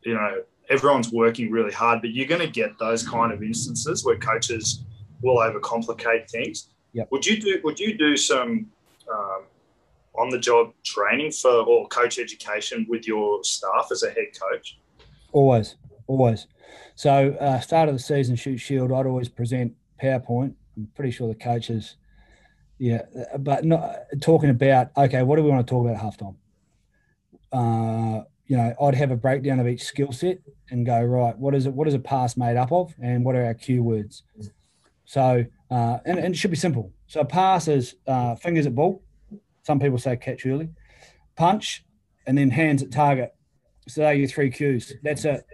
[0.00, 0.40] you know
[0.70, 2.00] everyone's working really hard.
[2.00, 4.82] But you're going to get those kind of instances where coaches
[5.20, 6.70] will overcomplicate things.
[6.94, 7.08] Yep.
[7.10, 7.60] Would you do?
[7.64, 8.70] Would you do some
[9.12, 9.42] um,
[10.14, 14.78] on the job training for or coach education with your staff as a head coach?
[15.32, 16.46] Always, always.
[16.94, 20.54] So, uh, start of the season, Shute Shield, I'd always present PowerPoint.
[20.78, 21.96] I'm pretty sure the coaches
[22.80, 23.02] yeah,
[23.38, 26.36] but not talking about okay, what do we want to talk about at halftime?
[27.52, 30.38] Uh, you know, I'd have a breakdown of each skill set
[30.70, 31.36] and go right.
[31.36, 31.74] What is it?
[31.74, 34.22] What is a pass made up of, and what are our cue words?
[35.04, 36.90] So, uh, and, and, it should be simple.
[37.06, 39.02] So, pass is uh, fingers at ball.
[39.62, 40.70] Some people say catch early,
[41.36, 41.84] punch,
[42.26, 43.34] and then hands at target.
[43.88, 44.94] So, they're your three cues.
[45.02, 45.44] That's it.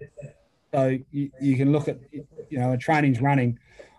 [0.72, 3.58] So you, you can look at, you know, a training's running.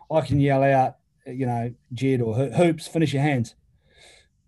[0.09, 3.55] I can yell out you know, Jed or hoops, finish your hands.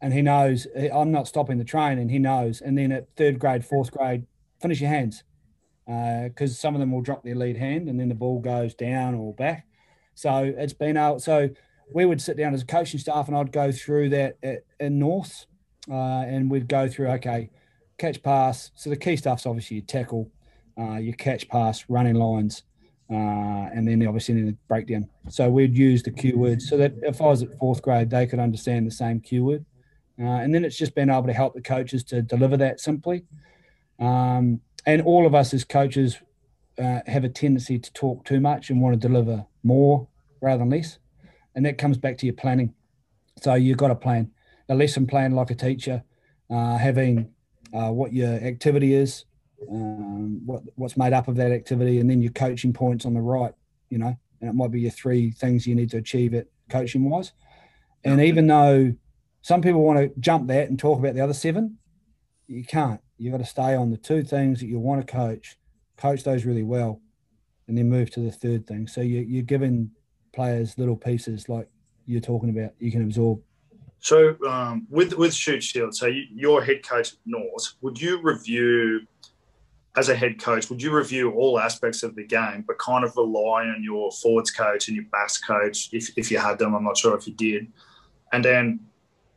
[0.02, 2.62] And he knows I'm not stopping the train, and he knows.
[2.62, 4.26] And then at third grade, fourth grade,
[4.62, 5.24] finish your hands,
[5.86, 8.74] because uh, some of them will drop their lead hand, and then the ball goes
[8.74, 9.66] down or back.
[10.16, 11.22] So it's been out.
[11.22, 11.50] So
[11.94, 15.00] we would sit down as a coaching staff, and I'd go through that at, in
[15.00, 15.46] North,
[15.90, 17.50] uh, and we'd go through okay,
[17.98, 18.72] catch pass.
[18.76, 20.32] So the key stuff's obviously your tackle,
[20.80, 22.64] uh, your catch pass, running lines,
[23.12, 25.10] uh, and then obviously the breakdown.
[25.30, 28.28] So we'd use the cue words so that if I was at fourth grade, they
[28.28, 29.66] could understand the same cue word.
[30.20, 33.24] Uh, and then it's just been able to help the coaches to deliver that simply.
[34.00, 36.18] Um, and all of us as coaches
[36.78, 40.08] uh, have a tendency to talk too much and want to deliver more
[40.42, 41.00] rather than less.
[41.56, 42.74] And that comes back to your planning.
[43.42, 44.32] So you've got a plan,
[44.68, 46.04] a lesson plan like a teacher,
[46.50, 47.34] uh, having
[47.74, 49.26] uh, what your activity is,
[49.70, 53.22] um, what what's made up of that activity, and then your coaching points on the
[53.22, 53.54] right.
[53.90, 57.10] You know, and it might be your three things you need to achieve it coaching
[57.10, 57.32] wise.
[58.04, 58.94] And even though
[59.42, 61.78] some people want to jump that and talk about the other seven,
[62.48, 63.02] you can't.
[63.18, 65.58] You've got to stay on the two things that you want to coach,
[65.98, 67.02] coach those really well,
[67.68, 68.88] and then move to the third thing.
[68.88, 69.92] So you, you're giving
[70.34, 71.70] players little pieces like
[72.06, 72.72] you're talking about.
[72.80, 73.42] You can absorb.
[74.00, 77.74] So um, with with Shute Shield, so you, you're head coach at North.
[77.82, 79.02] Would you review
[79.96, 80.70] as a head coach?
[80.70, 84.52] Would you review all aspects of the game, but kind of rely on your forwards
[84.52, 86.76] coach and your backs coach if if you had them?
[86.76, 87.68] I'm not sure if you did,
[88.32, 88.80] and then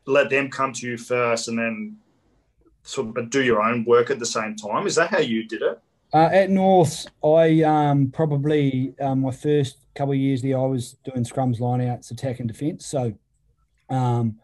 [0.06, 1.96] let them come to you first, and then
[2.82, 4.86] sort of do your own work at the same time.
[4.86, 5.80] Is that how you did it?
[6.14, 10.96] Uh, at North, I um, probably um, my first couple of years there, I was
[11.04, 12.84] doing scrums, lineouts, attack, and defence.
[12.86, 13.14] So
[13.88, 14.36] um,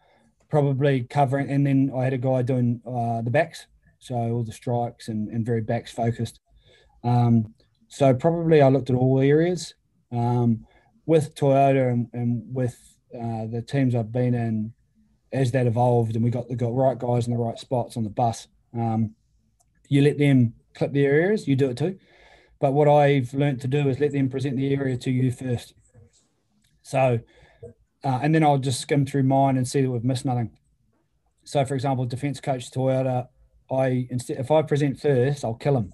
[0.49, 3.67] probably covering, and then I had a guy doing uh, the backs,
[3.99, 6.39] so all the strikes and, and very backs focused.
[7.03, 7.53] Um,
[7.87, 9.73] so probably I looked at all areas.
[10.11, 10.65] Um,
[11.05, 12.77] with Toyota and, and with
[13.15, 14.73] uh, the teams I've been in,
[15.33, 18.03] as that evolved and we got the got right guys in the right spots on
[18.03, 19.15] the bus, um,
[19.87, 21.97] you let them clip the areas, you do it too.
[22.61, 25.73] But what I've learned to do is let them present the area to you first.
[26.83, 27.19] So,
[28.03, 30.51] uh, and then I'll just skim through mine and see that we've missed nothing.
[31.43, 33.27] So, for example, defense coach Toyota,
[33.71, 35.93] I instead if I present first, I'll kill him.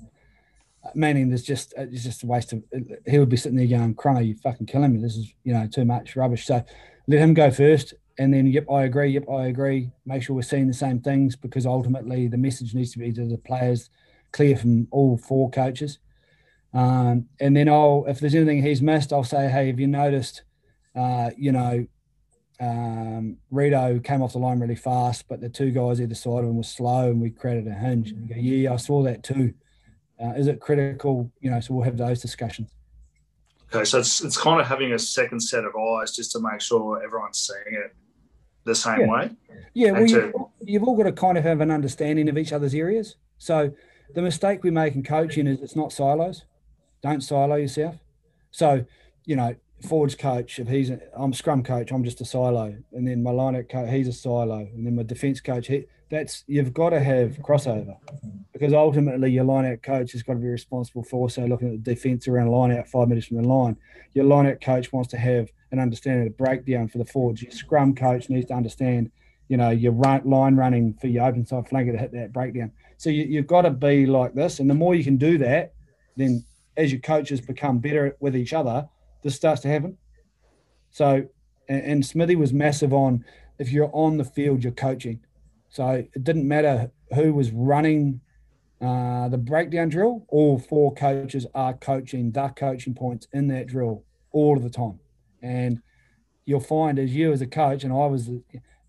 [0.84, 2.64] Uh, meaning, there's just it's just a waste of.
[3.06, 5.02] He would be sitting there going, "Chrono, you fucking killing me.
[5.02, 6.64] This is you know too much rubbish." So,
[7.08, 9.10] let him go first, and then yep, I agree.
[9.12, 9.92] Yep, I agree.
[10.06, 13.26] Make sure we're seeing the same things because ultimately the message needs to be to
[13.28, 13.90] the players
[14.32, 16.00] clear from all four coaches.
[16.74, 20.44] Um, and then I'll, if there's anything he's missed, I'll say, hey, have you noticed,
[20.94, 21.88] uh, you know,
[22.60, 26.46] um, Rito came off the line really fast, but the two guys either side of
[26.46, 28.12] him were slow and we created a hinge.
[28.12, 29.54] And go, yeah, I saw that too.
[30.24, 31.32] Uh, is it critical?
[31.42, 32.72] You know, so we'll have those discussions.
[33.74, 36.62] Okay, so it's, it's kind of having a second set of eyes just to make
[36.62, 37.94] sure everyone's seeing it
[38.64, 39.08] the same yeah.
[39.08, 39.32] way.
[39.74, 42.74] Yeah, well, you've, you've all got to kind of have an understanding of each other's
[42.74, 43.16] areas.
[43.38, 43.74] So
[44.14, 46.46] the mistake we make in coaching is it's not silos.
[47.02, 47.96] Don't silo yourself.
[48.52, 48.86] So,
[49.26, 52.76] you know, forwards coach, if he's, a, I'm scrum coach, I'm just a silo.
[52.94, 54.60] And then my line coach, he's a silo.
[54.60, 57.98] And then my defense coach, he, that's, you've got to have crossover
[58.54, 61.84] because ultimately your line out coach has got to be responsible for also looking at
[61.84, 63.76] the defense around line out five minutes from the line.
[64.14, 67.42] Your line out coach wants to have an understanding of the breakdown for the forwards.
[67.42, 69.12] Your scrum coach needs to understand,
[69.48, 72.72] you know, your run, line running for your open side flanker to hit that breakdown.
[72.98, 74.60] So you, you've got to be like this.
[74.60, 75.74] And the more you can do that,
[76.16, 76.46] then
[76.78, 78.88] as your coaches become better with each other,
[79.26, 79.98] this starts to happen.
[80.92, 81.26] So,
[81.68, 83.26] and, and Smithy was massive on
[83.58, 85.20] if you're on the field, you're coaching.
[85.70, 88.22] So it didn't matter who was running
[88.80, 90.26] uh, the breakdown drill.
[90.30, 95.00] All four coaches are coaching the coaching points in that drill all of the time.
[95.42, 95.82] And
[96.46, 98.30] you'll find as you as a coach, and I was,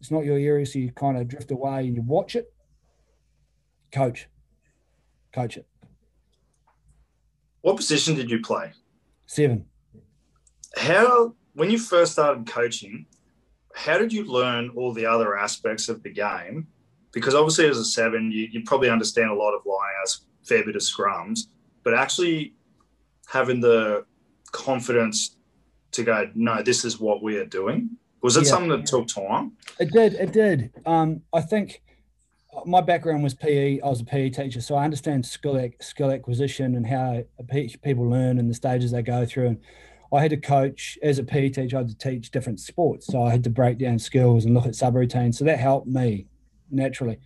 [0.00, 2.52] it's not your area, so you kind of drift away and you watch it.
[3.90, 4.28] Coach,
[5.32, 5.66] coach it.
[7.62, 8.72] What position did you play?
[9.24, 9.64] Seven.
[10.76, 13.06] How, when you first started coaching,
[13.74, 16.66] how did you learn all the other aspects of the game?
[17.12, 20.76] Because obviously, as a seven, you, you probably understand a lot of lineouts, fair bit
[20.76, 21.46] of scrums,
[21.82, 22.54] but actually
[23.26, 24.04] having the
[24.52, 25.36] confidence
[25.92, 27.90] to go, no, this is what we are doing.
[28.22, 28.50] Was it yeah.
[28.50, 29.52] something that took time?
[29.78, 30.14] It did.
[30.14, 30.72] It did.
[30.84, 31.82] Um, I think
[32.64, 33.80] my background was PE.
[33.80, 37.22] I was a PE teacher, so I understand skill skill acquisition and how
[37.82, 39.48] people learn and the stages they go through.
[39.48, 39.58] And
[40.12, 41.76] I had to coach as a PE teacher.
[41.76, 44.66] I had to teach different sports, so I had to break down skills and look
[44.66, 45.36] at subroutines.
[45.36, 46.26] So that helped me
[46.70, 47.18] naturally.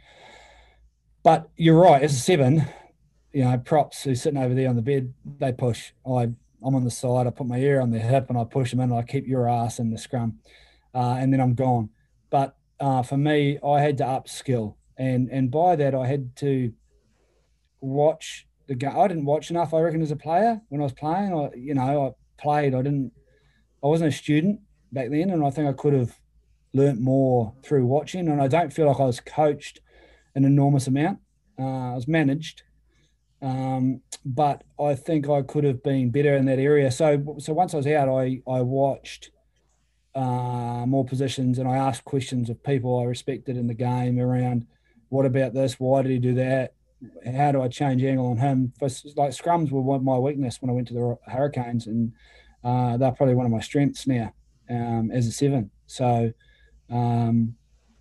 [1.22, 2.02] But you're right.
[2.02, 2.66] As a seven,
[3.32, 5.92] you know, props who's sitting over there on the bed, they push.
[6.06, 6.30] I
[6.62, 7.26] I'm on the side.
[7.26, 8.90] I put my ear on their hip and I push them in.
[8.90, 10.38] And I keep your ass in the scrum,
[10.94, 11.90] uh, and then I'm gone.
[12.28, 16.72] But uh, for me, I had to upskill and and by that I had to
[17.80, 18.96] watch the game.
[18.96, 21.32] I didn't watch enough, I reckon, as a player when I was playing.
[21.34, 22.74] I you know I played.
[22.74, 23.12] I didn't.
[23.82, 24.60] I wasn't a student
[24.92, 26.18] back then, and I think I could have
[26.72, 28.28] learnt more through watching.
[28.28, 29.80] And I don't feel like I was coached
[30.34, 31.18] an enormous amount.
[31.58, 32.62] Uh, I was managed,
[33.42, 36.90] um, but I think I could have been better in that area.
[36.90, 39.30] So so once I was out, I I watched
[40.14, 44.66] uh, more positions and I asked questions of people I respected in the game around
[45.08, 45.78] what about this?
[45.78, 46.74] Why did he do that?
[47.24, 48.72] How do I change angle on him?
[48.80, 52.12] Like scrums were my weakness when I went to the Hurricanes, and
[52.62, 54.32] uh, they're probably one of my strengths now
[54.68, 55.70] um, as a seven.
[55.86, 56.32] So,
[56.90, 57.54] um,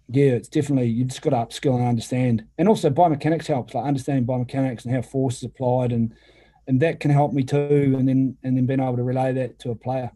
[0.10, 3.86] yeah, it's definitely you just got to upskill and understand, and also biomechanics helps, like
[3.86, 6.14] understanding biomechanics and how force is applied, and
[6.68, 9.60] and that can help me too, and then and then being able to relay that
[9.60, 10.12] to a player.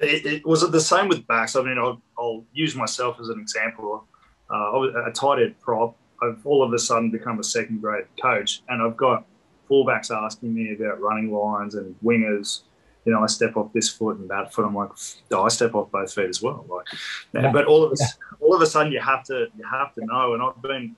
[0.00, 1.54] It, it, was it the same with backs?
[1.54, 4.04] I mean, I'll, I'll use myself as an example.
[4.50, 7.80] Uh, I was a tight end prop I've all of a sudden become a second
[7.80, 9.26] grade coach, and I've got
[9.70, 12.62] fullbacks asking me about running lines and wingers,
[13.04, 14.64] you know, I step off this foot and that foot.
[14.64, 14.90] I'm like,
[15.34, 16.64] I step off both feet as well.
[16.68, 16.86] Like,
[17.34, 17.50] yeah.
[17.50, 18.06] but all of a, yeah.
[18.40, 20.34] all of a sudden, you have to you have to know.
[20.34, 20.96] And I've been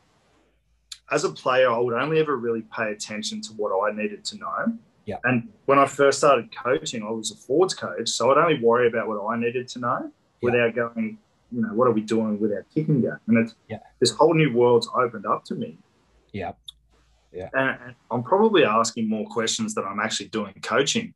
[1.11, 4.39] as a player, I would only ever really pay attention to what I needed to
[4.39, 4.79] know.
[5.07, 5.17] Yeah.
[5.25, 8.89] And when I first started coaching, I was a forwards coach, so I'd only worry
[8.89, 10.11] about what I needed to know yeah.
[10.41, 11.19] without going,
[11.55, 13.19] you know, what are we doing with our kicking game?
[13.29, 13.79] And it's yeah.
[14.01, 15.79] this whole new world's opened up to me.
[16.33, 16.53] Yeah.
[17.33, 17.49] Yeah.
[17.53, 21.15] And, I'm probably asking more questions than I'm actually doing coaching.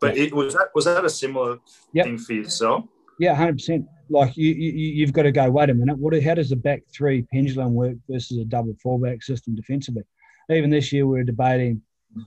[0.00, 0.24] But yeah.
[0.24, 1.58] it was that was that a similar
[1.92, 2.06] yep.
[2.06, 2.84] thing for yourself?
[3.18, 3.86] Yeah, hundred percent.
[4.10, 5.50] Like you, you, you've got to go.
[5.50, 5.98] Wait a minute.
[5.98, 6.20] What?
[6.22, 10.02] How does the back three pendulum work versus a double fullback system defensively?
[10.50, 11.80] Even this year, we are debating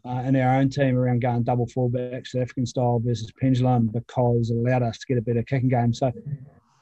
[0.05, 4.49] uh, in our own team around going double fullback, South African style versus pendulum, because
[4.49, 5.93] it allowed us to get a better kicking game.
[5.93, 6.11] So,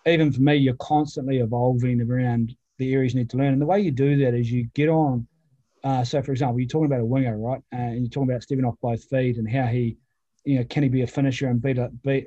[0.08, 3.53] even for me, you're constantly evolving around the areas you need to learn.
[3.53, 5.28] And the way you do that is you get on.
[5.84, 7.62] Uh, so, for example, you're talking about a winger, right?
[7.74, 9.97] Uh, and you're talking about stepping off both feet and how he
[10.47, 12.26] you know, can he be a finisher and beat a beat?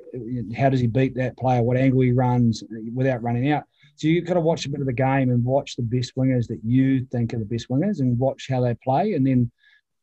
[0.55, 1.63] How does he beat that player?
[1.63, 2.63] What angle he runs
[2.93, 3.63] without running out?
[3.95, 6.45] So you've got to watch a bit of the game and watch the best wingers
[6.47, 9.51] that you think are the best wingers and watch how they play and then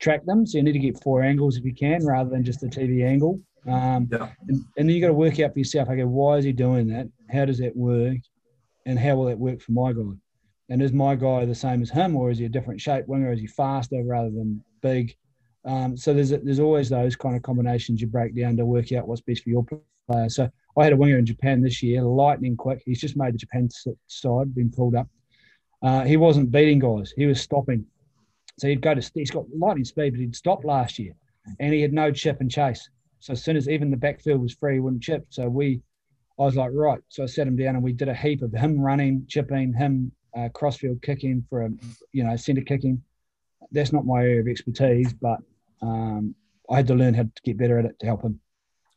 [0.01, 0.45] track them.
[0.47, 3.07] So you need to get four angles if you can, rather than just a TV
[3.07, 3.41] angle.
[3.66, 4.28] Um, yeah.
[4.48, 5.88] and, and then you got to work out for yourself.
[5.88, 7.09] Okay, why is he doing that?
[7.30, 8.18] How does that work?
[8.86, 10.16] And how will that work for my guy?
[10.70, 13.32] And is my guy the same as him, or is he a different shape winger?
[13.32, 15.14] Is he faster rather than big?
[15.64, 19.09] Um, so there's there's always those kind of combinations you break down to work out
[19.09, 19.66] what's best for your
[20.09, 20.28] player.
[20.28, 20.48] So
[20.78, 22.82] I had a winger in Japan this year, lightning quick.
[22.84, 23.68] He's just made the Japan
[24.06, 25.09] side, been pulled up.
[25.82, 27.84] Uh, he wasn't beating guys; he was stopping.
[28.59, 31.14] So he'd go to he's got lightning speed, but he'd stop last year,
[31.61, 32.88] and he had no chip and chase.
[33.21, 35.27] So as soon as even the backfield was free, he wouldn't chip.
[35.31, 35.81] So we,
[36.39, 37.01] I was like, right.
[37.09, 40.12] So I sat him down, and we did a heap of him running, chipping, him
[40.37, 41.71] uh, crossfield kicking for a,
[42.12, 43.03] you know, centre kicking
[43.73, 45.39] that's not my area of expertise, but
[45.83, 46.35] um,
[46.71, 48.41] I had to learn how to get better at it to help him.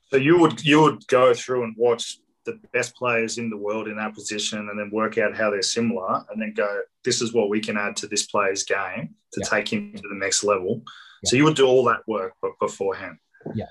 [0.10, 3.88] So you would you would go through and watch the best players in the world
[3.88, 7.34] in that position, and then work out how they're similar, and then go, this is
[7.34, 9.48] what we can add to this player's game to yeah.
[9.48, 10.82] take him to the next level.
[11.24, 11.30] Yeah.
[11.30, 13.18] So you would do all that work beforehand.
[13.56, 13.66] Yeah.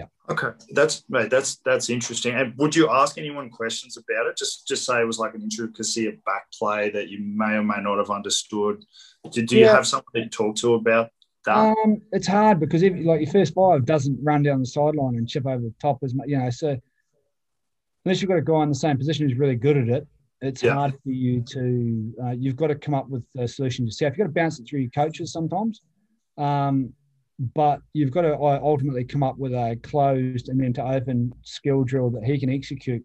[0.00, 0.32] Yeah.
[0.32, 1.30] Okay, that's mate.
[1.30, 2.34] That's that's interesting.
[2.34, 4.36] And would you ask anyone questions about it?
[4.36, 7.64] Just just say it was like an intricacy of back play that you may or
[7.64, 8.84] may not have understood.
[9.30, 11.10] Do, do you have someone to talk to about
[11.44, 11.76] that?
[11.84, 15.28] Um, it's hard because if like your first five doesn't run down the sideline and
[15.28, 16.50] chip over the top as much, you know.
[16.50, 16.78] So
[18.04, 20.06] unless you've got a guy in the same position who's really good at it,
[20.40, 20.74] it's yeah.
[20.74, 22.14] hard for you to.
[22.24, 24.12] Uh, you've got to come up with a solution yourself.
[24.12, 25.82] You've got to bounce it through your coaches sometimes,
[26.38, 26.94] um,
[27.54, 31.32] but you've got to uh, ultimately come up with a closed and then to open
[31.42, 33.02] skill drill that he can execute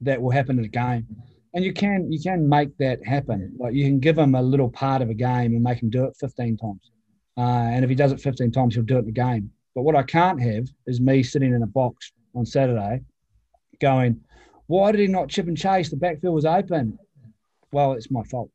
[0.00, 1.06] that will happen in a game
[1.54, 3.54] and you can you can make that happen.
[3.58, 6.04] Like you can give him a little part of a game and make him do
[6.04, 6.90] it 15 times.
[7.36, 7.40] Uh,
[7.72, 9.50] and if he does it 15 times, he'll do it in the game.
[9.74, 13.02] But what I can't have is me sitting in a box on Saturday,
[13.80, 14.20] going,
[14.66, 15.90] "Why did he not chip and chase?
[15.90, 16.98] The backfield was open."
[17.72, 18.50] Well, it's my fault.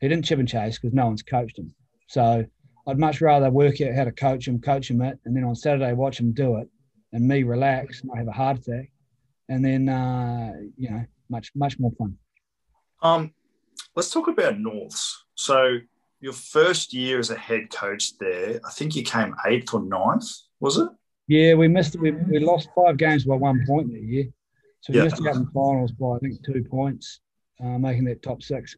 [0.00, 1.74] He didn't chip and chase because no one's coached him.
[2.08, 2.44] So
[2.90, 5.54] I'd much rather work out how to coach him, coach him it, and then on
[5.54, 6.68] Saturday watch him do it,
[7.12, 8.90] and me relax, and not have a heart attack,
[9.48, 12.18] and then uh, you know much much more fun.
[13.00, 13.32] Um,
[13.94, 15.24] let's talk about Norths.
[15.36, 15.78] So
[16.20, 20.28] your first year as a head coach there, I think you came eighth or ninth,
[20.58, 20.88] was it?
[21.28, 21.94] Yeah, we missed.
[21.96, 24.24] We, we lost five games by one point that year,
[24.80, 25.04] so we yeah.
[25.04, 27.20] missed out in the finals by I think two points,
[27.62, 28.76] uh, making that top six.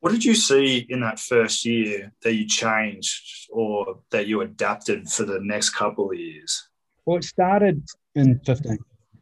[0.00, 5.08] What did you see in that first year that you changed or that you adapted
[5.08, 6.68] for the next couple of years?
[7.04, 7.84] Well, it started
[8.14, 8.78] in 15.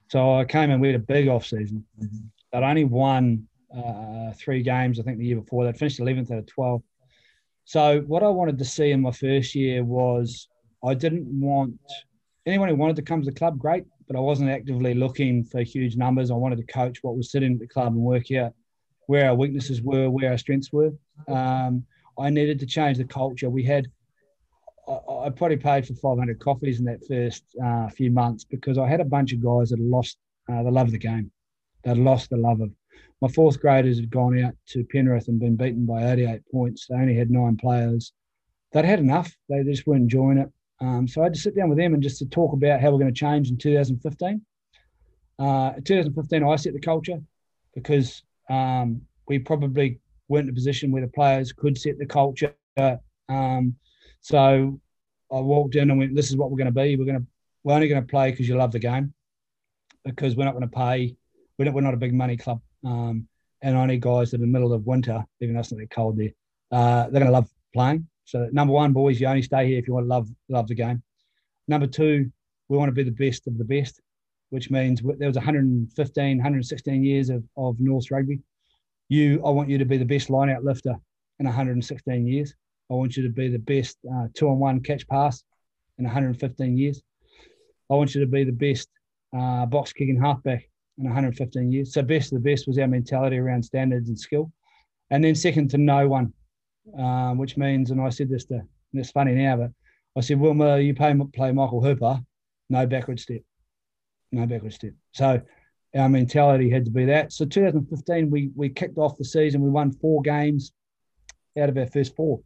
[0.08, 1.84] So I came in, we had a big off season.
[2.52, 5.64] They'd only won uh, three games, I think, the year before.
[5.64, 6.82] They'd finished 11th out of 12.
[7.64, 10.48] So what I wanted to see in my first year was
[10.84, 11.80] I didn't want
[12.44, 15.62] anyone who wanted to come to the club, great, but I wasn't actively looking for
[15.62, 16.30] huge numbers.
[16.30, 18.52] I wanted to coach what was sitting at the club and work out
[19.06, 20.92] where our weaknesses were, where our strengths were.
[21.28, 21.84] Um,
[22.18, 23.50] I needed to change the culture.
[23.50, 23.88] We had
[24.88, 29.00] I, probably paid for 500 coffees in that first uh, few months because I had
[29.00, 30.16] a bunch of guys that had lost
[30.48, 31.30] uh, the love of the game.
[31.82, 32.70] They'd lost the love of.
[33.20, 36.86] My fourth graders had gone out to Penrith and been beaten by 88 points.
[36.86, 38.12] They only had nine players.
[38.72, 39.34] They'd had enough.
[39.48, 40.52] They just weren't enjoying it.
[40.80, 42.90] Um, so I had to sit down with them and just to talk about how
[42.90, 44.42] we're going to change in 2015.
[45.38, 47.18] Uh, 2015, I set the culture
[47.74, 52.54] because um, we probably weren't in a position where the players could set the culture.
[53.28, 53.74] Um,
[54.20, 54.80] so
[55.32, 56.96] I walked in and went, "This is what we're going to be.
[56.96, 57.26] We're going to
[57.64, 59.12] we're only going to play because you love the game,
[60.04, 61.16] because we're not going to pay.
[61.58, 63.26] We're not, we're not a big money club, um,
[63.62, 65.90] and I need guys that in the middle of winter, even though it's not that
[65.90, 66.30] cold there,
[66.70, 68.06] uh, they're going to love playing.
[68.24, 70.74] So number one, boys, you only stay here if you want to love love the
[70.74, 71.02] game.
[71.66, 72.30] Number two,
[72.68, 74.00] we want to be the best of the best,
[74.50, 78.40] which means there was 115, 116 years of, of North rugby.
[79.08, 80.94] You, I want you to be the best line out lifter
[81.38, 82.54] in 116 years.
[82.90, 85.42] I want you to be the best uh, two on one catch pass
[85.98, 87.02] in 115 years.
[87.90, 88.88] I want you to be the best
[89.36, 90.68] uh, box kicking halfback
[90.98, 91.92] in 115 years.
[91.92, 94.50] So best of the best was our mentality around standards and skill.
[95.10, 96.32] And then second to no one,
[96.98, 99.70] um, which means, and I said this to, and it's funny now, but
[100.16, 102.20] I said, Wilma, you play, play Michael Hooper,
[102.70, 103.42] no backward step,
[104.32, 104.92] no backward step.
[105.12, 105.40] So
[105.94, 107.32] our mentality had to be that.
[107.32, 109.62] So 2015, we we kicked off the season.
[109.62, 110.72] We won four games
[111.58, 112.40] out of our first four.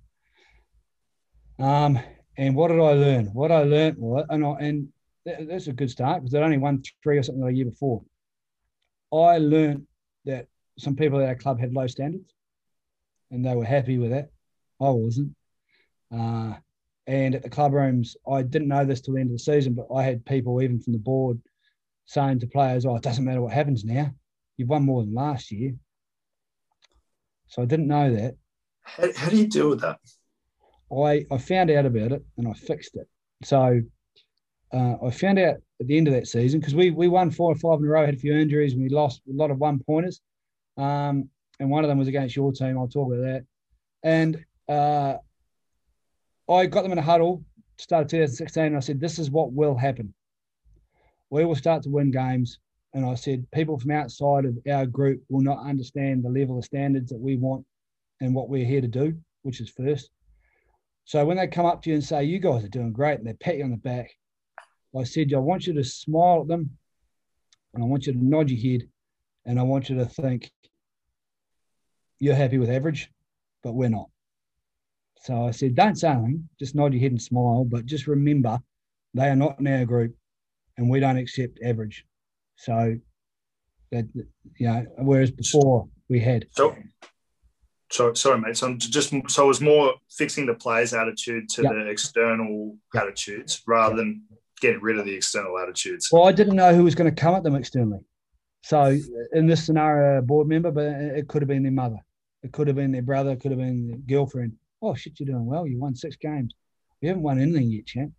[1.59, 1.99] Um,
[2.37, 3.27] and what did I learn?
[3.27, 4.89] What I learned, and I, and
[5.27, 8.03] that's a good start because I'd only won three or something a year before.
[9.13, 9.87] I learned
[10.25, 10.47] that
[10.79, 12.33] some people at our club had low standards,
[13.31, 14.31] and they were happy with that.
[14.81, 15.35] I wasn't.
[16.13, 16.55] Uh,
[17.07, 19.75] and at the club rooms, I didn't know this till the end of the season,
[19.75, 21.41] but I had people even from the board
[22.11, 24.13] saying to players, "Oh, it doesn't matter what happens now.
[24.57, 25.75] You've won more than last year."
[27.47, 28.35] So I didn't know that.
[28.83, 29.99] How, how do you deal with that?
[30.93, 33.09] I I found out about it and I fixed it.
[33.45, 33.81] So
[34.73, 37.53] uh, I found out at the end of that season because we we won four
[37.53, 39.59] or five in a row, had a few injuries, and we lost a lot of
[39.59, 40.21] one pointers.
[40.77, 41.29] Um,
[41.61, 42.79] and one of them was against your team.
[42.79, 43.45] I'll talk about that.
[44.03, 45.17] And uh,
[46.51, 47.45] I got them in a huddle,
[47.79, 50.15] started 2016, and I said, This is what will happen.
[51.31, 52.59] We will start to win games.
[52.93, 56.65] And I said, People from outside of our group will not understand the level of
[56.65, 57.65] standards that we want
[58.21, 60.11] and what we're here to do, which is first.
[61.05, 63.27] So when they come up to you and say, You guys are doing great, and
[63.27, 64.11] they pat you on the back,
[64.99, 66.71] I said, I want you to smile at them
[67.75, 68.89] and I want you to nod your head
[69.47, 70.51] and I want you to think
[72.19, 73.11] you're happy with average,
[73.63, 74.11] but we're not.
[75.23, 78.59] So I said, don't say anything, just nod your head and smile, but just remember
[79.15, 80.15] they are not in our group
[80.77, 82.05] and we don't accept average.
[82.57, 82.97] So
[83.91, 86.47] that, you know, whereas before we had.
[86.51, 86.77] So,
[87.91, 88.57] so sorry, mate.
[88.57, 91.73] So I'm just so it was more fixing the players' attitude to yep.
[91.73, 93.05] the external yep.
[93.05, 93.99] attitudes rather yep.
[93.99, 94.23] than
[94.61, 96.09] getting rid of the external attitudes.
[96.13, 98.01] Well, I didn't know who was going to come at them externally.
[98.63, 98.97] So
[99.33, 101.97] in this scenario, a board member, but it could have been their mother,
[102.43, 104.53] it could have been their brother, it could have been their girlfriend.
[104.83, 105.67] Oh shit, you're doing well.
[105.67, 106.55] You won six games.
[107.01, 108.13] You haven't won anything yet, champ.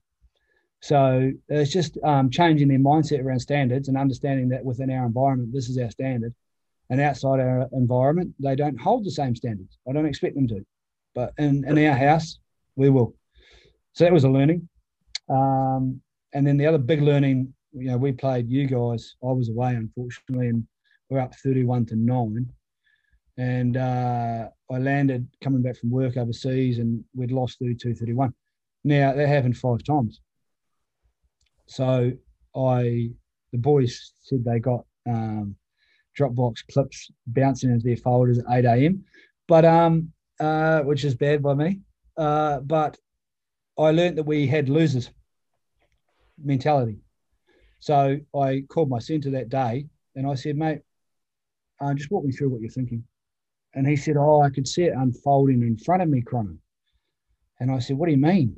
[0.81, 5.53] So it's just um, changing their mindset around standards and understanding that within our environment,
[5.53, 6.33] this is our standard,
[6.89, 9.77] and outside our environment, they don't hold the same standards.
[9.87, 10.65] I don't expect them to,
[11.13, 12.39] but in, in our house,
[12.75, 13.13] we will.
[13.93, 14.67] So that was a learning.
[15.29, 16.01] Um,
[16.33, 19.15] and then the other big learning, you know, we played you guys.
[19.23, 20.65] I was away, unfortunately, and
[21.09, 22.51] we're up 31 to 9.
[23.37, 28.33] And uh, I landed coming back from work overseas and we'd lost 32 31.
[28.83, 30.19] Now, that happened five times.
[31.67, 32.11] So
[32.55, 33.09] I,
[33.51, 35.55] the boys said they got um,
[36.17, 39.03] Dropbox clips bouncing into their folders at 8 a.m.,
[39.47, 41.79] but um, uh, which is bad by me.
[42.17, 42.97] Uh, but
[43.77, 45.09] I learned that we had losers
[46.43, 46.97] mentality.
[47.79, 50.79] So I called my centre that day and I said, mate,
[51.79, 53.03] uh, just walk me through what you're thinking.
[53.73, 56.59] And he said, oh, I could see it unfolding in front of me, Cronin.
[57.59, 58.57] And I said, what do you mean?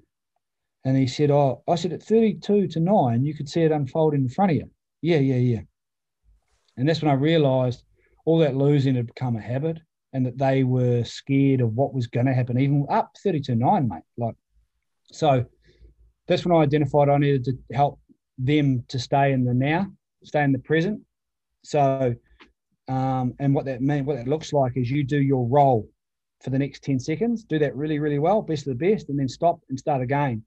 [0.85, 4.21] And he said, oh, I said, at 32 to 9, you could see it unfolding
[4.21, 4.69] in front of you.
[5.01, 5.61] Yeah, yeah, yeah.
[6.77, 7.83] And that's when I realised
[8.25, 9.79] all that losing had become a habit
[10.13, 13.87] and that they were scared of what was going to happen, even up 32 9,
[13.87, 14.01] mate.
[14.17, 14.35] Like,
[15.11, 15.45] so
[16.27, 17.99] that's when I identified I needed to help
[18.37, 19.87] them to stay in the now,
[20.23, 21.01] stay in the present.
[21.63, 22.15] So,
[22.87, 25.89] um, and what that means, what that looks like is you do your role
[26.41, 29.17] for the next 10 seconds, do that really, really well, best of the best, and
[29.17, 30.43] then stop and start again.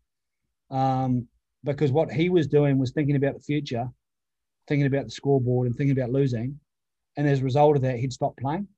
[0.71, 1.29] Um,
[1.64, 3.89] because what he was doing was thinking about the future,
[4.69, 6.59] thinking about the scoreboard, and thinking about losing.
[7.17, 8.69] And as a result of that, he'd stop playing.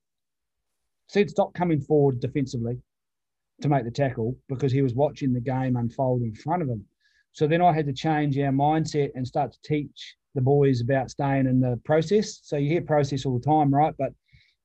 [1.07, 2.79] So he'd stop coming forward defensively
[3.61, 6.85] to make the tackle because he was watching the game unfold in front of him.
[7.33, 11.11] So then I had to change our mindset and start to teach the boys about
[11.11, 12.39] staying in the process.
[12.43, 13.93] So you hear process all the time, right?
[13.97, 14.13] But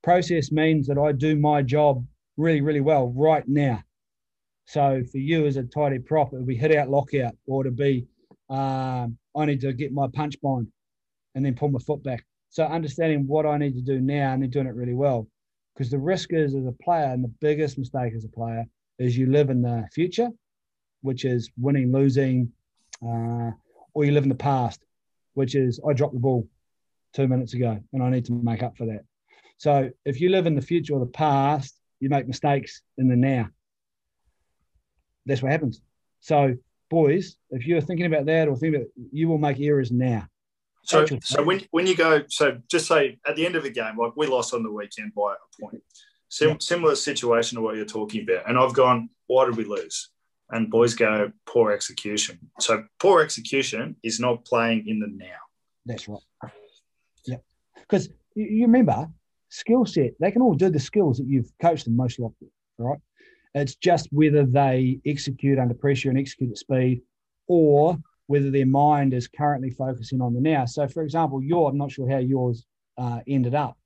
[0.02, 2.04] process means that I do my job
[2.36, 3.82] really, really well right now.
[4.66, 7.70] So for you as a tidy prop, it would be hit out lockout or to
[7.70, 8.06] be
[8.48, 10.68] um, I need to get my punch bind
[11.34, 12.24] and then pull my foot back.
[12.50, 15.28] So understanding what I need to do now and then doing it really well.
[15.74, 18.64] Because the risk is as a player, and the biggest mistake as a player
[19.00, 20.28] is you live in the future,
[21.00, 22.52] which is winning, losing,
[23.02, 23.50] uh,
[23.92, 24.84] or you live in the past,
[25.34, 26.46] which is I dropped the ball
[27.12, 29.00] two minutes ago and I need to make up for that.
[29.58, 33.16] So if you live in the future or the past, you make mistakes in the
[33.16, 33.48] now.
[35.26, 35.80] That's what happens.
[36.20, 36.56] So
[36.90, 40.26] boys, if you're thinking about that or thinking about, you will make errors now.
[40.84, 43.96] So, so when when you go, so just say at the end of the game,
[43.96, 45.82] like we lost on the weekend by a point.
[46.28, 46.56] Sim, yeah.
[46.60, 50.10] Similar situation to what you're talking about, and I've gone, why did we lose?
[50.50, 52.38] And boys go, poor execution.
[52.60, 55.40] So poor execution is not playing in the now.
[55.86, 56.20] That's right.
[57.24, 57.36] Yeah,
[57.80, 59.08] because you, you remember
[59.48, 60.12] skill set.
[60.20, 62.98] They can all do the skills that you've coached them most likely, right?
[63.54, 67.02] It's just whether they execute under pressure and execute at speed,
[67.46, 67.96] or
[68.26, 70.64] whether their mind is currently focusing on the now.
[70.64, 72.66] So, for example, your I'm not sure how yours
[72.98, 73.78] uh, ended up,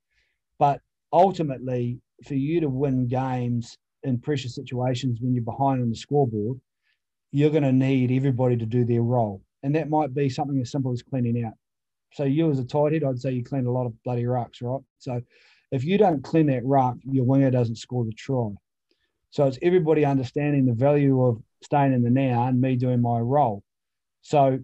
[0.59, 0.81] but
[1.12, 6.61] ultimately, for you to win games in pressure situations when you're behind on the scoreboard,
[7.31, 10.71] you're going to need everybody to do their role, and that might be something as
[10.71, 11.55] simple as cleaning out.
[12.14, 14.62] So, you as a tight head, I'd say you clean a lot of bloody rucks,
[14.62, 14.81] right?
[14.99, 15.21] So,
[15.73, 18.49] if you don't clean that ruck, your winger doesn't score the try.
[19.31, 23.18] So it's everybody understanding the value of staying in the now and me doing my
[23.18, 23.62] role.
[24.22, 24.59] So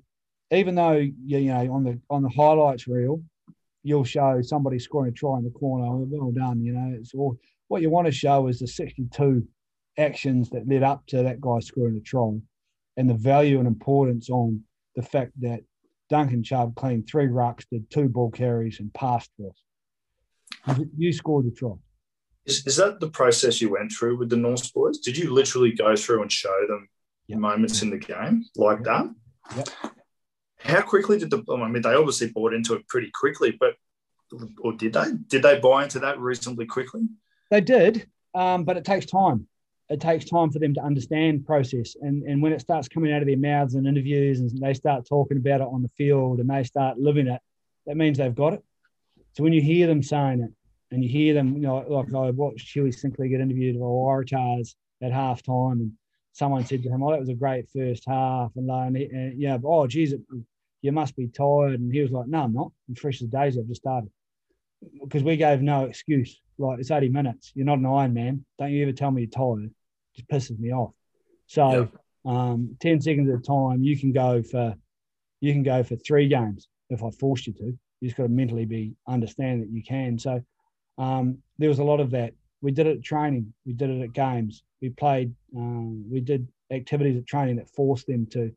[0.51, 3.23] even though you, know on the on the highlights reel,
[3.83, 5.85] you'll show somebody scoring a try in the corner.
[5.85, 6.97] Oh, well done, you know.
[6.99, 7.37] It's all
[7.69, 9.47] what you want to show is the 62
[9.99, 12.33] actions that led up to that guy scoring the try,
[12.97, 14.62] and the value and importance on
[14.97, 15.61] the fact that
[16.11, 20.81] Duncan Chubb cleaned three rucks, did two ball carries, and passed for us.
[20.97, 21.73] You scored the try.
[22.47, 24.99] Is, is that the process you went through with the North boys?
[24.99, 26.88] Did you literally go through and show them
[27.26, 27.38] yep.
[27.38, 29.09] moments in the game like that?
[29.57, 29.68] Yep.
[30.59, 31.42] How quickly did the?
[31.53, 33.74] I mean, they obviously bought into it pretty quickly, but
[34.61, 35.05] or did they?
[35.28, 37.03] Did they buy into that reasonably quickly?
[37.51, 39.47] They did, um, but it takes time.
[39.90, 43.20] It takes time for them to understand process, and and when it starts coming out
[43.20, 46.49] of their mouths in interviews, and they start talking about it on the field, and
[46.49, 47.40] they start living it,
[47.86, 48.64] that means they've got it.
[49.34, 50.51] So when you hear them saying it,
[50.95, 54.76] and you hear them, you know, like I watched Huey Sinclair get interviewed by Waratahs
[55.03, 55.92] at half time, and
[56.32, 59.40] someone said to him, "Oh, that was a great first half," and, and, he, and
[59.40, 60.14] yeah, oh, geez,
[60.82, 62.70] you must be tired, and he was like, "No, I'm not.
[62.88, 63.59] I'm fresh as daisy.
[63.59, 64.09] I've just started."
[65.03, 66.40] Because we gave no excuse.
[66.59, 67.51] Like it's 80 minutes.
[67.57, 68.45] You're not an Iron Man.
[68.61, 69.64] Don't you ever tell me you're tired.
[69.64, 69.72] It
[70.14, 70.92] just pisses me off.
[71.47, 71.90] So,
[72.24, 72.30] yeah.
[72.32, 74.74] um, 10 seconds at a time, you can go for,
[75.40, 77.64] you can go for three games if I forced you to.
[78.01, 80.18] You just got to mentally be understand that you can.
[80.18, 80.45] So
[80.99, 82.34] um, there was a lot of that.
[82.61, 83.53] We did it at training.
[83.66, 84.62] We did it at games.
[84.80, 85.34] We played.
[85.57, 88.53] Um, we did activities at training that forced them to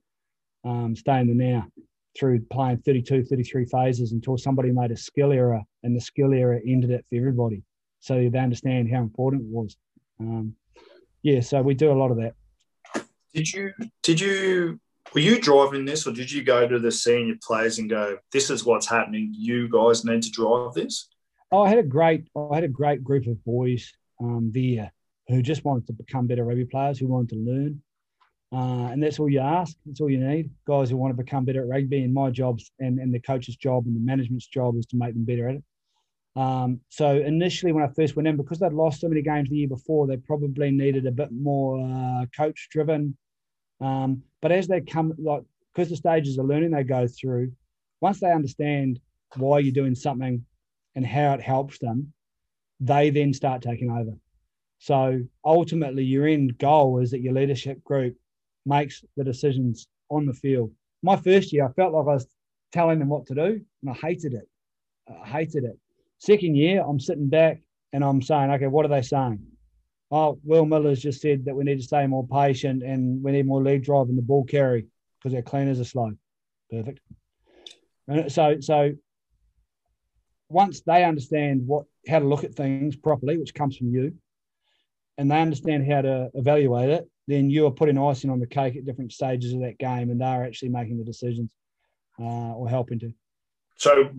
[0.64, 1.68] um, stay in the now
[2.18, 6.60] through playing 32, 33 phases until somebody made a skill error and the skill error
[6.66, 7.62] ended it for everybody.
[8.00, 9.78] So they understand how important it was.
[10.20, 10.56] Um,
[11.22, 12.34] yeah, so we do a lot of that.
[13.34, 14.80] Did you did you
[15.14, 18.50] were you driving this or did you go to the senior players and go, This
[18.50, 21.10] is what's happening, you guys need to drive this?
[21.52, 24.92] Oh, I had a great, I had a great group of boys um, there
[25.30, 27.82] who just wanted to become better rugby players, who wanted to learn,
[28.52, 29.78] uh, and that's all you ask.
[29.86, 30.50] That's all you need.
[30.68, 33.56] Guys who want to become better at rugby, and my jobs and, and the coach's
[33.56, 35.64] job and the management's job is to make them better at it.
[36.36, 39.58] Um, so initially, when I first went in, because they'd lost so many games the
[39.58, 43.18] year before, they probably needed a bit more uh, coach-driven.
[43.80, 45.44] Um, but as they come, like
[45.74, 47.54] because the stages of learning they go through,
[48.02, 49.00] once they understand
[49.38, 50.46] why you're doing something
[50.98, 52.12] and how it helps them,
[52.80, 54.18] they then start taking over.
[54.80, 58.18] So ultimately, your end goal is that your leadership group
[58.66, 60.72] makes the decisions on the field.
[61.04, 62.28] My first year, I felt like I was
[62.74, 64.50] telling them what to do, and I hated it.
[65.08, 65.78] I hated it.
[66.18, 67.62] Second year, I'm sitting back
[67.94, 69.40] and I'm saying, okay, what are they saying?
[70.10, 73.46] Oh, Will Miller's just said that we need to stay more patient and we need
[73.46, 74.88] more lead drive in the ball carry
[75.20, 76.12] because our cleaners are slow.
[76.72, 77.02] Perfect.
[78.08, 78.94] And so, so
[80.50, 84.14] once they understand what how to look at things properly, which comes from you,
[85.18, 88.76] and they understand how to evaluate it, then you are putting icing on the cake
[88.76, 91.50] at different stages of that game, and they're actually making the decisions
[92.20, 93.14] uh, or helping to.
[93.76, 94.10] So,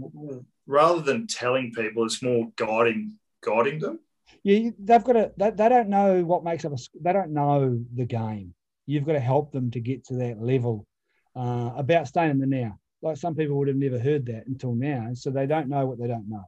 [0.67, 4.01] rather than telling people, it's more guiding guiding them.
[4.43, 5.33] Yeah, they've got to.
[5.37, 6.79] They, they don't know what makes up a.
[7.01, 8.55] They don't know the game.
[8.87, 10.87] You've got to help them to get to that level
[11.35, 14.75] uh, about staying in the now like some people would have never heard that until
[14.75, 15.11] now.
[15.15, 16.45] So they don't know what they don't know.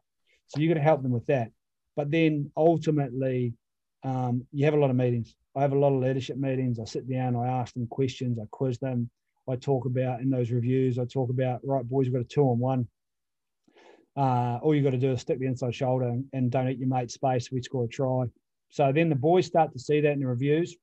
[0.48, 1.50] So you've got to help them with that.
[1.96, 3.54] But then ultimately,
[4.02, 5.34] um, you have a lot of meetings.
[5.56, 6.78] I have a lot of leadership meetings.
[6.80, 9.10] I sit down, I ask them questions, I quiz them.
[9.48, 12.42] I talk about in those reviews, I talk about, right, boys, we've got a two
[12.42, 12.88] on one.
[14.16, 16.78] Uh, all you've got to do is stick the inside shoulder and, and don't eat
[16.78, 17.50] your mate's space.
[17.50, 18.24] We score a try.
[18.68, 20.76] So then the boys start to see that in the reviews.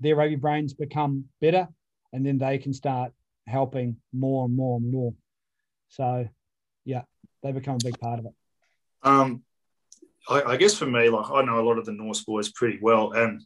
[0.00, 1.68] Their rugby brains become better,
[2.12, 3.12] and then they can start
[3.46, 5.14] helping more and more and more.
[5.88, 6.28] So,
[6.84, 7.02] yeah,
[7.42, 8.32] they become a big part of it.
[9.02, 9.42] Um,
[10.28, 12.78] I, I, guess for me, like I know a lot of the Norths boys pretty
[12.80, 13.42] well, and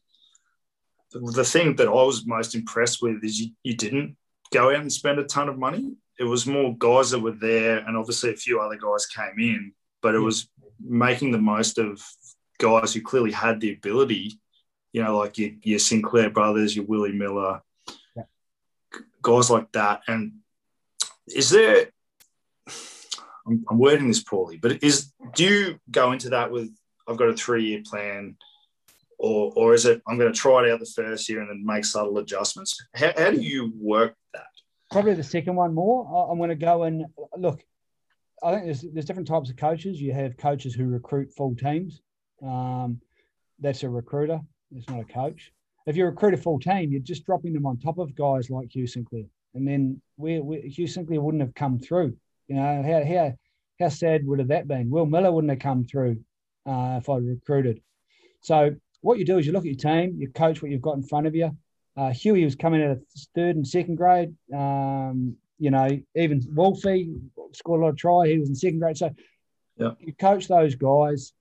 [1.13, 4.17] the thing that I was most impressed with is you, you didn't
[4.53, 5.95] go out and spend a ton of money.
[6.19, 9.73] It was more guys that were there, and obviously a few other guys came in,
[10.03, 10.49] but it was
[10.81, 12.03] making the most of
[12.59, 14.39] guys who clearly had the ability,
[14.93, 17.61] you know, like your, your Sinclair brothers, your Willie Miller.
[19.27, 20.03] Guys like that.
[20.07, 20.35] And
[21.27, 21.87] is there,
[23.47, 26.71] I'm, I'm wording this poorly, but is, do you go into that with,
[27.09, 28.37] I've got a three year plan?
[29.19, 31.65] Or, or is it I'm going to try it out the first year and then
[31.65, 32.79] make subtle adjustments?
[32.95, 34.45] How, how do you work that?
[34.91, 36.29] Probably the second one more.
[36.31, 37.07] I'm going to go and
[37.37, 37.65] look.
[38.43, 40.03] I think there's there's different types of coaches.
[40.03, 42.03] You have coaches who recruit full teams.
[42.43, 43.01] Um,
[43.59, 44.41] that's a recruiter.
[44.71, 45.51] It's not a coach.
[45.87, 48.75] If you recruit a full team, you're just dropping them on top of guys like
[48.75, 49.25] Hugh Sinclair,
[49.55, 52.17] and then we, we Hugh Sinclair wouldn't have come through.
[52.49, 53.33] You know how how
[53.81, 54.91] how sad would have that been?
[54.91, 56.19] Will Miller wouldn't have come through
[56.67, 57.81] uh, if I recruited.
[58.41, 60.97] So what you do is you look at your team, you coach what you've got
[60.97, 61.57] in front of you.
[61.97, 63.03] Uh, Huey was coming out of
[63.35, 64.35] third and second grade.
[64.55, 67.15] Um, you know, even Wolfie
[67.53, 68.29] scored a lot of try.
[68.29, 68.99] He was in second grade.
[68.99, 69.11] So
[69.79, 69.93] yeah.
[69.99, 71.33] you coach those guys,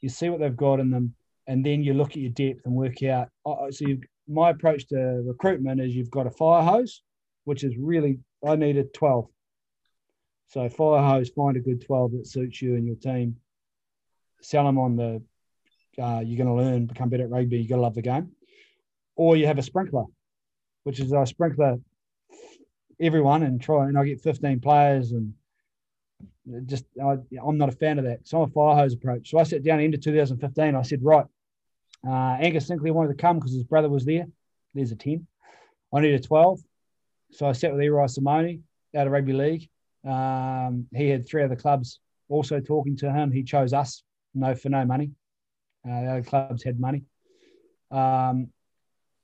[0.00, 1.14] you see what they've got in them,
[1.46, 3.28] and then you look at your depth and work out.
[3.44, 3.86] Uh, so
[4.28, 7.02] my approach to recruitment is you've got a fire hose,
[7.44, 9.28] which is really I need a twelve.
[10.48, 13.36] So fire hose, find a good twelve that suits you and your team.
[14.40, 15.22] Sell them on the.
[16.02, 17.58] Uh, you're going to learn, become better at rugby.
[17.58, 18.30] You got to love the game,
[19.14, 20.04] or you have a sprinkler,
[20.84, 21.78] which is a sprinkler
[23.02, 25.34] everyone and try and I get 15 players and
[26.66, 27.16] just I,
[27.46, 28.26] am not a fan of that.
[28.26, 29.30] So I'm a fire hose approach.
[29.30, 30.74] So I sat down into 2015.
[30.74, 31.26] I said, right,
[32.06, 34.26] uh, Angus Sinclair wanted to come because his brother was there.
[34.74, 35.26] There's a 10.
[35.94, 36.60] I need a 12.
[37.32, 38.64] So I sat with Eri Simone
[38.96, 39.68] out of rugby league.
[40.04, 43.30] Um, he had three other clubs also talking to him.
[43.30, 44.02] He chose us,
[44.34, 45.12] no for no money.
[45.86, 47.04] Uh, the other clubs had money.
[47.90, 48.48] Um,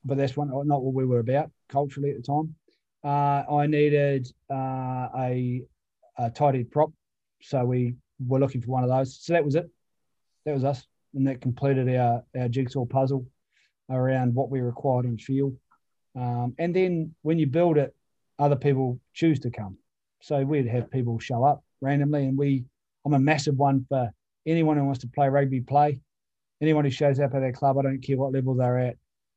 [0.05, 2.55] but that's one, not what we were about culturally at the time.
[3.05, 5.63] Uh, I needed uh, a,
[6.19, 6.93] a tight prop,
[7.41, 9.19] so we were looking for one of those.
[9.21, 9.69] So that was it.
[10.45, 13.27] That was us, and that completed our our jigsaw puzzle
[13.91, 15.57] around what we required on field.
[16.15, 17.95] Um, and then when you build it,
[18.39, 19.79] other people choose to come.
[20.21, 22.65] So we'd have people show up randomly, and we.
[23.07, 24.13] I'm a massive one for
[24.47, 25.61] anyone who wants to play rugby.
[25.61, 26.01] Play.
[26.61, 28.97] Anyone who shows up at our club, I don't care what level they're at.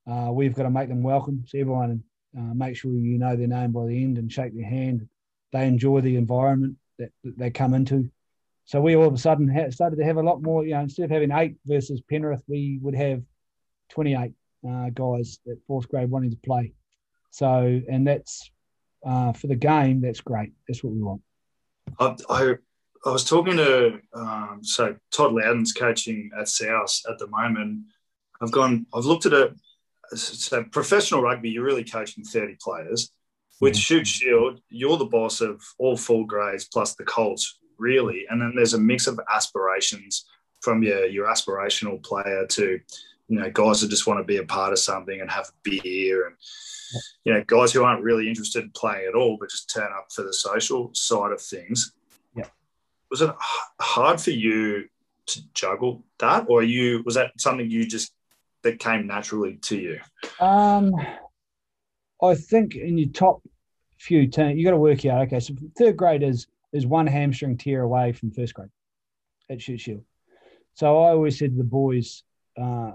[0.10, 1.44] Uh, we've got to make them welcome.
[1.48, 2.04] So everyone
[2.38, 5.08] uh, make sure you know their name by the end and shake their hand.
[5.54, 8.10] They enjoy the environment that, that they come into.
[8.66, 10.66] So we all of a sudden ha- started to have a lot more.
[10.66, 13.22] You know, instead of having eight versus Penrith, we would have
[13.90, 14.32] 28
[14.68, 16.74] uh, guys at fourth grade wanting to play.
[17.32, 18.50] So, and that's
[19.06, 20.02] uh, for the game.
[20.02, 20.54] That's great.
[20.68, 21.22] That's what we want.
[22.00, 22.56] I, I,
[23.06, 27.82] I was talking to um, so Todd Louden's coaching at South at the moment.
[28.42, 28.86] I've gone.
[28.94, 29.54] I've looked at it
[30.16, 33.12] so professional rugby, you're really coaching 30 players.
[33.62, 34.04] With mm-hmm.
[34.04, 38.26] Shield, you're the boss of all full grades plus the Colts, really.
[38.30, 40.26] And then there's a mix of aspirations
[40.60, 42.80] from your, your aspirational player to,
[43.28, 45.70] you know, guys that just want to be a part of something and have a
[45.70, 46.36] beer and,
[47.24, 50.08] you know, guys who aren't really interested in playing at all, but just turn up
[50.12, 51.94] for the social side of things.
[52.36, 52.48] Yeah.
[53.10, 53.34] Was it
[53.80, 54.86] hard for you
[55.28, 58.12] to juggle that, or you was that something you just
[58.64, 60.00] that came naturally to you?
[60.40, 60.94] Um,
[62.22, 63.42] I think in your top
[64.02, 65.22] few teams, you got to work out.
[65.28, 68.70] Okay, so third grade is is one hamstring tear away from first grade
[69.50, 70.04] at Shute Shield.
[70.74, 72.24] So I always said to the boys,
[72.60, 72.92] uh,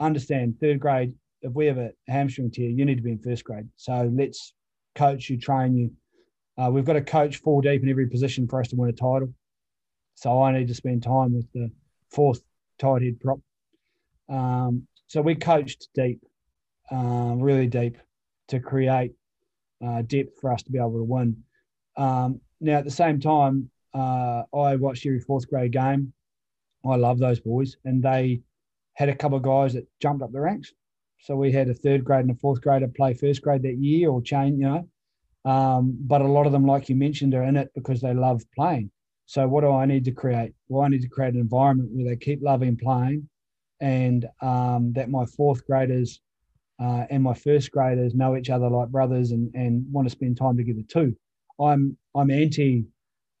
[0.00, 1.14] understand third grade.
[1.42, 3.68] If we have a hamstring tear, you need to be in first grade.
[3.76, 4.52] So let's
[4.94, 5.92] coach you, train you.
[6.62, 8.92] Uh, we've got to coach four deep in every position for us to win a
[8.92, 9.32] title.
[10.16, 11.70] So I need to spend time with the
[12.10, 12.42] fourth
[12.78, 13.38] tight head prop.
[14.28, 16.20] Um, so we coached deep,
[16.90, 17.96] uh, really deep,
[18.48, 19.12] to create
[19.84, 21.36] uh, depth for us to be able to win.
[21.96, 26.12] Um, now, at the same time, uh, I watched every fourth grade game.
[26.84, 28.40] I love those boys, and they
[28.94, 30.72] had a couple of guys that jumped up the ranks.
[31.20, 34.10] So we had a third grade and a fourth grader play first grade that year
[34.10, 34.88] or change, you know.
[35.44, 38.42] Um, but a lot of them, like you mentioned, are in it because they love
[38.54, 38.90] playing.
[39.26, 40.54] So what do I need to create?
[40.68, 43.28] Well, I need to create an environment where they keep loving playing
[43.80, 46.20] and um, that my fourth graders
[46.80, 50.36] uh, and my first graders know each other like brothers and, and want to spend
[50.36, 51.14] time together too.
[51.60, 52.86] I'm I'm anti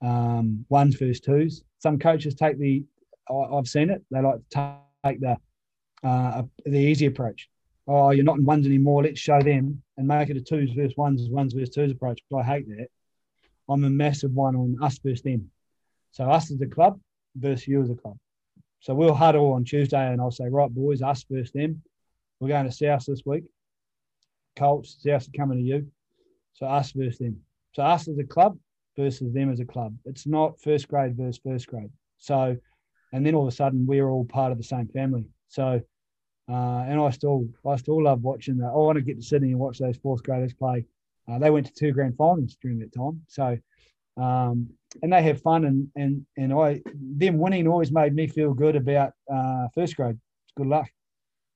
[0.02, 1.62] um, ones versus twos.
[1.78, 2.84] Some coaches take the
[3.30, 4.02] I've seen it.
[4.10, 5.36] They like to take the
[6.02, 7.48] uh, the easy approach.
[7.86, 9.02] Oh, you're not in ones anymore.
[9.02, 12.20] Let's show them and make it a twos versus ones, ones versus twos approach.
[12.30, 12.88] But I hate that.
[13.68, 15.50] I'm a massive one on us versus them.
[16.12, 17.00] So us as a club
[17.36, 18.16] versus you as a club.
[18.80, 21.82] So we'll huddle on Tuesday and I'll say, right, boys, us versus them.
[22.40, 23.44] We're going to South this week.
[24.56, 25.86] Colts, South are coming to you.
[26.54, 27.40] So us versus them.
[27.72, 28.58] So us as a club
[28.96, 29.94] versus them as a club.
[30.04, 31.90] It's not first grade versus first grade.
[32.18, 32.56] So,
[33.12, 35.24] and then all of a sudden we're all part of the same family.
[35.48, 35.80] So,
[36.50, 38.68] uh, and I still, I still love watching that.
[38.68, 40.84] I want to get to Sydney and watch those fourth graders play.
[41.30, 43.22] Uh, they went to two grand finals during that time.
[43.28, 43.56] So,
[44.16, 44.68] um,
[45.02, 48.76] and they have fun and and and I them winning always made me feel good
[48.76, 50.18] about uh, first grade.
[50.56, 50.90] Good luck.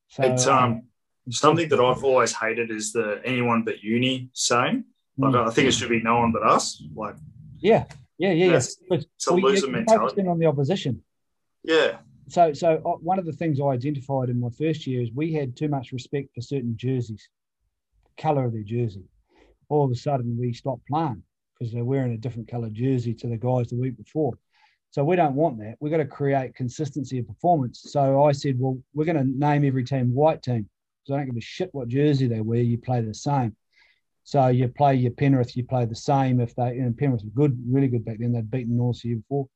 [0.08, 0.82] So, it's um
[1.30, 4.84] something that I've always hated is the anyone but uni saying.
[5.16, 5.46] Like mm.
[5.46, 6.82] I think it should be no one but us.
[6.94, 7.16] Like
[7.58, 7.84] yeah,
[8.18, 8.56] yeah, yeah, yeah.
[8.56, 10.26] It's, it's a loser mentality.
[10.26, 11.02] on the opposition.
[11.62, 11.98] Yeah.
[12.28, 15.32] So so uh, one of the things I identified in my first year is we
[15.32, 17.28] had too much respect for certain jerseys,
[18.18, 19.04] color of their jersey.
[19.68, 21.22] All of a sudden we stopped playing
[21.58, 24.38] because they're wearing a different color jersey to the guys the week before.
[24.94, 25.74] So we don't want that.
[25.80, 27.82] We've got to create consistency of performance.
[27.90, 30.68] So I said, well, we're going to name every team white team
[31.02, 32.60] because I don't give a shit what jersey they wear.
[32.60, 33.56] You play the same.
[34.22, 36.38] So you play your Penrith, you play the same.
[36.38, 39.48] If they and Penrith were good, really good back then, they'd beaten North year before.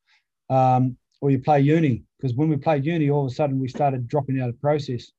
[0.51, 3.69] Um, or you play uni because when we played uni, all of a sudden we
[3.69, 5.13] started dropping out of process.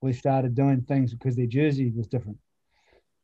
[0.00, 2.38] We started doing things because their jersey was different.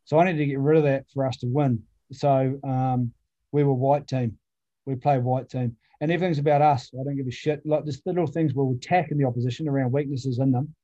[0.05, 1.83] So I needed to get rid of that for us to win.
[2.13, 3.13] So um,
[3.51, 4.39] we were white team.
[4.87, 6.91] We played white team, and everything's about us.
[6.95, 7.65] I don't give a shit.
[7.65, 10.75] Like there's little things we're attacking the opposition around weaknesses in them,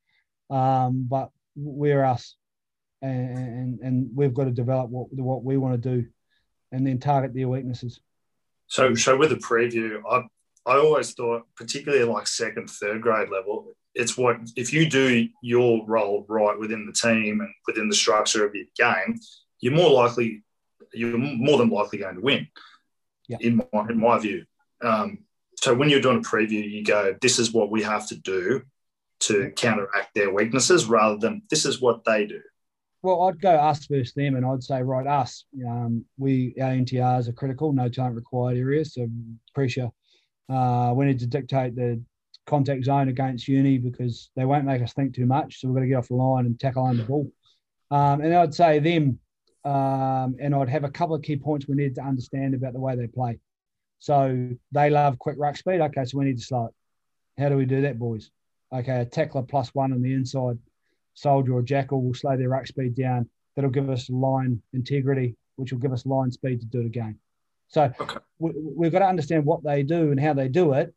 [0.50, 2.36] um, but we're us,
[3.02, 6.06] and, and and we've got to develop what what we want to do,
[6.72, 8.00] and then target their weaknesses.
[8.66, 10.24] So, so with the preview, I
[10.66, 15.84] I always thought, particularly like second, third grade level, it's what if you do your
[15.86, 19.18] role right within the team and within the structure of your game,
[19.60, 20.42] you're more likely
[20.92, 22.48] you're more than likely going to win.
[23.28, 23.38] Yeah.
[23.40, 24.44] In my in my view.
[24.82, 25.18] Um,
[25.56, 28.62] so when you're doing a preview, you go, "This is what we have to do
[29.20, 32.40] to counteract their weaknesses," rather than "This is what they do."
[33.02, 35.44] Well, I'd go us versus them, and I'd say right us.
[35.66, 39.08] Um, we our NTRs are critical, no time required areas, so
[39.54, 39.90] pressure.
[40.48, 42.02] Uh, we need to dictate the
[42.46, 45.60] contact zone against uni because they won't make us think too much.
[45.60, 47.30] So we've got to get off the line and tackle on the ball.
[47.90, 49.18] Um, and I'd say them
[49.64, 52.80] um, and I'd have a couple of key points we need to understand about the
[52.80, 53.38] way they play.
[54.04, 55.80] So they love quick ruck speed.
[55.80, 57.42] Okay, so we need to slow it.
[57.42, 58.30] How do we do that, boys?
[58.70, 60.58] Okay, a tackler plus one on the inside,
[61.14, 63.30] soldier or jackal will slow their ruck speed down.
[63.56, 67.18] That'll give us line integrity, which will give us line speed to do it again.
[67.68, 68.16] So okay.
[68.38, 70.94] we, have got to understand what they do and how they do it,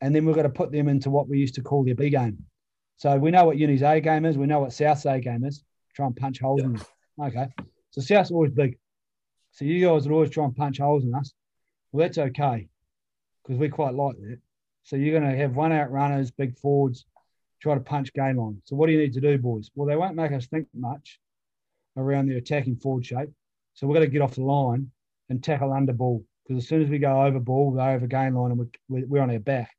[0.00, 2.10] and then we've got to put them into what we used to call their B
[2.10, 2.46] game.
[2.96, 4.36] So we know what Uni's A game is.
[4.36, 5.62] We know what South's A game is.
[5.94, 6.66] Try and punch holes yeah.
[6.66, 6.84] in them.
[7.26, 7.46] Okay.
[7.92, 8.76] So South's always big.
[9.52, 11.32] So you guys are always trying to punch holes in us.
[11.92, 12.68] Well, that's okay
[13.42, 14.38] because we quite like that.
[14.84, 17.04] So you're going to have one out runners, big forwards,
[17.60, 18.60] try to punch game line.
[18.64, 19.70] So what do you need to do, boys?
[19.74, 21.18] Well, they won't make us think much
[21.96, 23.30] around the attacking forward shape.
[23.74, 24.90] So we're going to get off the line
[25.28, 28.34] and tackle under ball because as soon as we go over ball, they're over game
[28.34, 29.70] line and we're, we're on our back.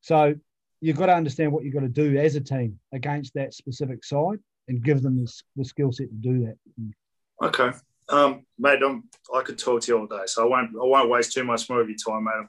[0.00, 0.34] So
[0.80, 4.04] you've got to understand what you've got to do as a team against that specific
[4.04, 4.38] side
[4.68, 7.46] and give them the, the skill set to do that.
[7.46, 7.76] Okay,
[8.08, 9.04] um, mate, I'm,
[9.34, 10.70] I could talk to you all day, so I won't.
[10.70, 12.32] I won't waste too much more of your time, mate.
[12.36, 12.48] I'm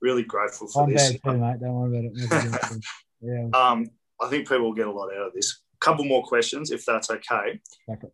[0.00, 1.10] really grateful for I'm this.
[1.12, 1.60] Too, mate.
[1.60, 2.84] Don't worry about it.
[3.20, 3.48] yeah.
[3.54, 3.86] Um,
[4.20, 5.60] I think people will get a lot out of this.
[5.74, 7.60] A couple more questions, if that's okay.
[7.88, 8.08] okay.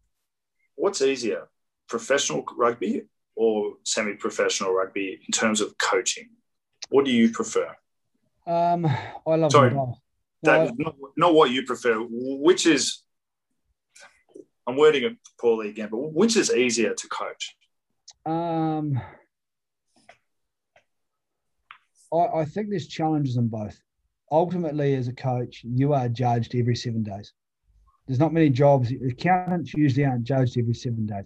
[0.75, 1.49] What's easier,
[1.89, 3.05] professional rugby
[3.37, 6.29] or semi-professional rugby in terms of coaching?
[6.91, 7.75] What do you prefer?
[8.47, 9.53] Um, I love.
[9.53, 9.75] Sorry,
[10.43, 11.97] that, not, not what you prefer.
[11.99, 13.04] Which is
[14.67, 17.57] I'm wording it poorly again, but which is easier to coach?
[18.25, 19.01] Um,
[22.13, 23.79] I, I think there's challenges in both.
[24.31, 27.33] Ultimately, as a coach, you are judged every seven days.
[28.07, 28.91] There's not many jobs.
[28.91, 31.25] Accountants usually aren't judged every seven days.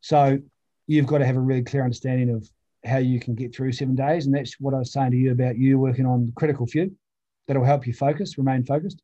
[0.00, 0.38] So
[0.86, 2.48] you've got to have a really clear understanding of
[2.84, 4.26] how you can get through seven days.
[4.26, 6.94] And that's what I was saying to you about you working on the critical few.
[7.46, 9.02] That'll help you focus, remain focused,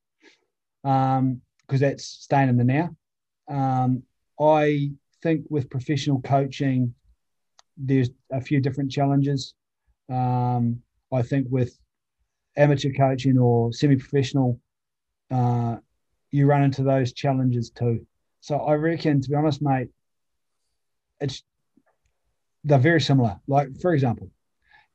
[0.83, 1.41] because um,
[1.71, 2.95] that's staying in the now.
[3.49, 4.03] Um,
[4.41, 4.91] I
[5.23, 6.95] think with professional coaching,
[7.77, 9.55] there's a few different challenges.
[10.11, 10.83] Um,
[11.13, 11.79] I think with
[12.57, 14.61] amateur coaching or semi-professional,
[15.31, 15.77] uh,
[16.31, 18.07] you run into those challenges too.
[18.41, 19.89] So I reckon, to be honest, mate,
[21.21, 21.43] it's
[22.65, 23.41] they're very similar.
[23.47, 24.31] Like for example,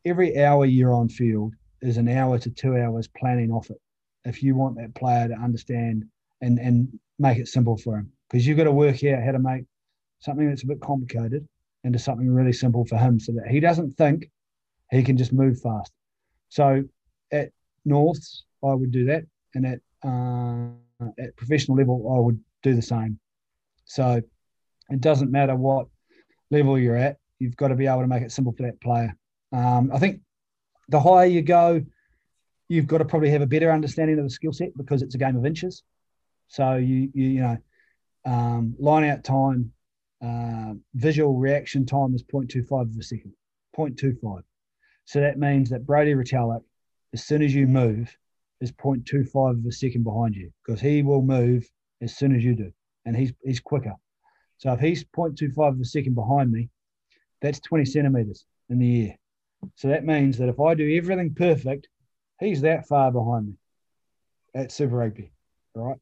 [0.06, 3.82] every hour you're on field is an hour to two hours planning off it.
[4.26, 6.06] If you want that player to understand
[6.42, 9.38] and and make it simple for him because you've got to work out how to
[9.38, 9.64] make
[10.20, 11.48] something that's a bit complicated
[11.84, 14.32] into something really simple for him so that he doesn't think
[14.90, 15.92] he can just move fast.
[16.50, 16.84] So
[17.32, 17.50] at
[17.86, 19.26] Norths, I would do that.
[19.54, 23.20] And at, uh, at professional level, I would do the same.
[23.86, 24.20] So
[24.90, 25.86] it doesn't matter what
[26.50, 29.16] level you're at, you've got to be able to make it simple for that player.
[29.52, 30.22] Um, I think
[30.90, 31.84] the higher you go,
[32.68, 35.20] you've got to probably have a better understanding of the skill set because it's a
[35.20, 35.84] game of inches.
[36.48, 37.58] So you you, you know,
[38.26, 39.72] um, line out time,
[40.22, 43.34] uh, visual reaction time is 0.25 of a second,
[43.78, 44.42] 0.25.
[45.06, 46.64] So that means that Brodie Retallick,
[47.14, 48.16] as soon as you move,
[48.62, 51.70] is 0.25 of a second behind you because he will move
[52.02, 52.72] as soon as you do,
[53.06, 53.94] and he's he's quicker.
[54.58, 56.70] So if he's 0.25 of a second behind me,
[57.42, 59.18] that's 20 centimeters in the air.
[59.76, 61.88] So that means that if I do everything perfect,
[62.40, 63.54] he's that far behind me
[64.56, 65.32] at Super Rugby,
[65.76, 65.98] right?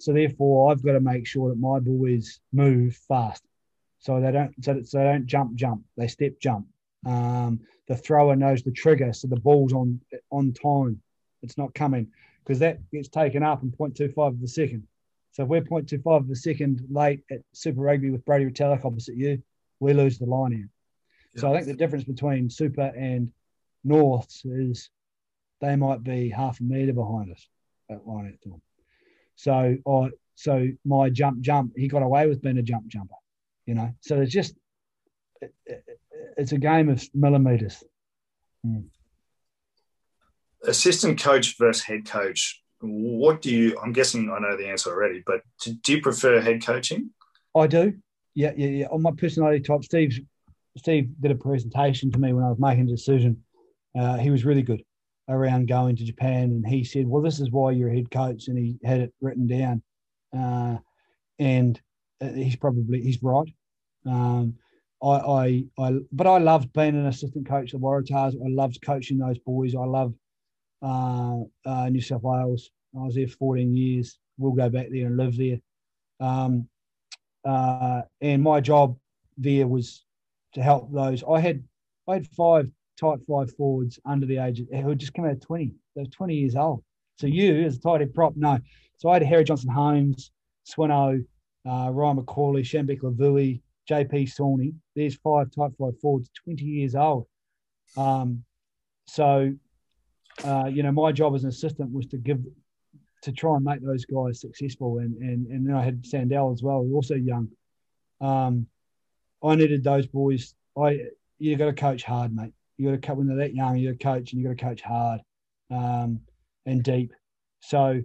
[0.00, 3.42] So therefore, I've got to make sure that my boys move fast,
[3.98, 6.66] so they don't so, so they don't jump jump, they step jump.
[7.04, 11.00] Um, the thrower knows the trigger, so the ball's on on time.
[11.42, 12.08] It's not coming
[12.44, 14.86] because that gets taken up in 0.25 of a second.
[15.32, 19.16] So if we're 0.25 of a second late at Super Rugby with Brodie Retallick opposite
[19.16, 19.42] you,
[19.78, 20.68] we lose the line here.
[21.34, 21.40] Yeah.
[21.40, 23.30] So I think the difference between Super and
[23.84, 24.90] Norths is
[25.60, 27.46] they might be half a metre behind us
[27.90, 28.62] at line out time.
[29.40, 33.14] So I so my jump jump, he got away with being a jump jumper,
[33.64, 33.90] you know.
[34.00, 34.54] So it's just
[35.40, 35.84] it, it,
[36.36, 37.82] it's a game of millimeters.
[38.62, 38.80] Hmm.
[40.64, 42.62] Assistant coach versus head coach.
[42.82, 43.78] What do you?
[43.82, 47.08] I'm guessing I know the answer already, but do you prefer head coaching?
[47.56, 47.94] I do.
[48.34, 48.86] Yeah, yeah, yeah.
[48.90, 50.20] On my personality type, Steve,
[50.76, 53.42] Steve did a presentation to me when I was making a decision.
[53.98, 54.82] Uh, he was really good
[55.30, 58.48] around going to Japan, and he said, "Well, this is why you're a head coach,"
[58.48, 59.82] and he had it written down.
[60.36, 60.78] Uh,
[61.38, 61.80] and
[62.20, 63.48] uh, he's probably he's right.
[64.06, 64.54] Um,
[65.02, 68.34] I, I, I, but I loved being an assistant coach at Waratahs.
[68.34, 69.74] I loved coaching those boys.
[69.74, 70.12] I love
[70.82, 72.70] uh, uh, New South Wales.
[72.94, 74.18] I was there 14 years.
[74.36, 75.58] We'll go back there and live there.
[76.20, 76.68] Um,
[77.44, 78.98] uh, and my job
[79.38, 80.04] there was
[80.54, 81.24] to help those.
[81.28, 81.64] I had
[82.06, 82.70] I had five
[83.00, 85.72] tight five forwards under the age of, who had just come out of 20.
[85.96, 86.84] They were 20 years old.
[87.16, 88.58] So you, as a tight head prop, no.
[88.98, 90.30] So I had Harry Johnson Holmes,
[90.66, 91.24] Swino,
[91.68, 94.74] uh, Ryan McCauley, Shambeckler Vui, JP Sawney.
[94.94, 97.26] There's five tight five forwards, 20 years old.
[97.96, 98.44] Um,
[99.06, 99.52] so,
[100.44, 102.40] uh, you know, my job as an assistant was to give,
[103.22, 104.98] to try and make those guys successful.
[104.98, 107.48] And and and then I had Sandell as well, also young.
[108.20, 108.66] Um,
[109.42, 110.54] I needed those boys.
[110.78, 111.00] I
[111.38, 112.52] you got to coach hard, mate.
[112.80, 114.64] You got to when they're that young, you got to coach and you got to
[114.64, 115.20] coach hard
[115.70, 116.20] um,
[116.64, 117.12] and deep.
[117.60, 118.00] So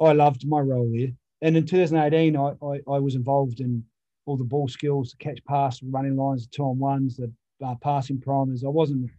[0.00, 1.12] I loved my role there.
[1.42, 3.84] And in 2018, I, I, I was involved in
[4.26, 7.32] all the ball skills, the catch pass, running lines, the two on ones, the
[7.64, 8.64] uh, passing primers.
[8.64, 9.10] I wasn't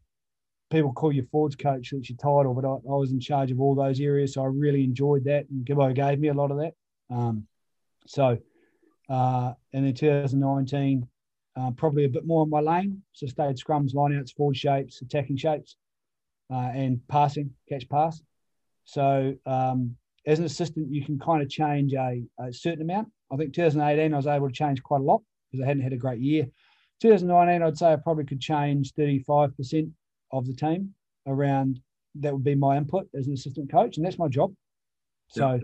[0.70, 3.60] people call you forwards coach, that's your title, but I, I, was in charge of
[3.60, 4.34] all those areas.
[4.34, 5.46] So I really enjoyed that.
[5.50, 6.74] And Gibbo gave me a lot of that.
[7.10, 7.48] Um,
[8.08, 8.38] so,
[9.10, 11.08] uh, and in 2019,
[11.56, 13.02] uh, probably a bit more in my lane.
[13.14, 15.76] So stayed scrums, lineouts, forward shapes, attacking shapes,
[16.52, 18.22] uh, and passing, catch pass.
[18.86, 19.96] So um,
[20.26, 23.10] as an assistant, you can kind of change a, a, certain amount.
[23.32, 25.22] I think 2018, I was able to change quite a lot
[25.52, 26.48] because I hadn't had a great year.
[27.02, 29.92] 2019, I'd say I probably could change 35%
[30.32, 30.94] of the team
[31.28, 31.80] around.
[32.16, 34.54] That would be my input as an assistant coach, and that's my job.
[35.30, 35.60] So, yeah.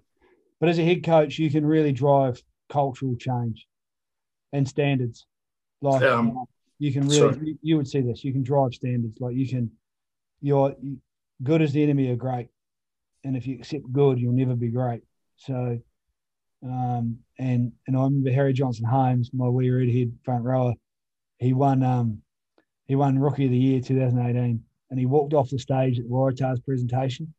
[0.59, 3.67] but as a head coach, you can really drive cultural change
[4.53, 5.25] and standards.
[5.81, 6.45] Like um,
[6.79, 8.23] you can really, you, you would see this.
[8.23, 9.17] You can drive standards.
[9.19, 9.71] Like you can,
[10.41, 10.75] you're
[11.43, 12.47] good as the enemy are great,
[13.23, 15.01] and if you accept good, you'll never be great.
[15.37, 15.79] So,
[16.63, 20.73] um, and and I remember Harry Johnson Holmes, my wee redhead front rower.
[21.39, 22.21] He won um,
[22.87, 26.63] he won Rookie of the Year 2018, and he walked off the stage at Waratahs
[26.63, 27.33] presentation.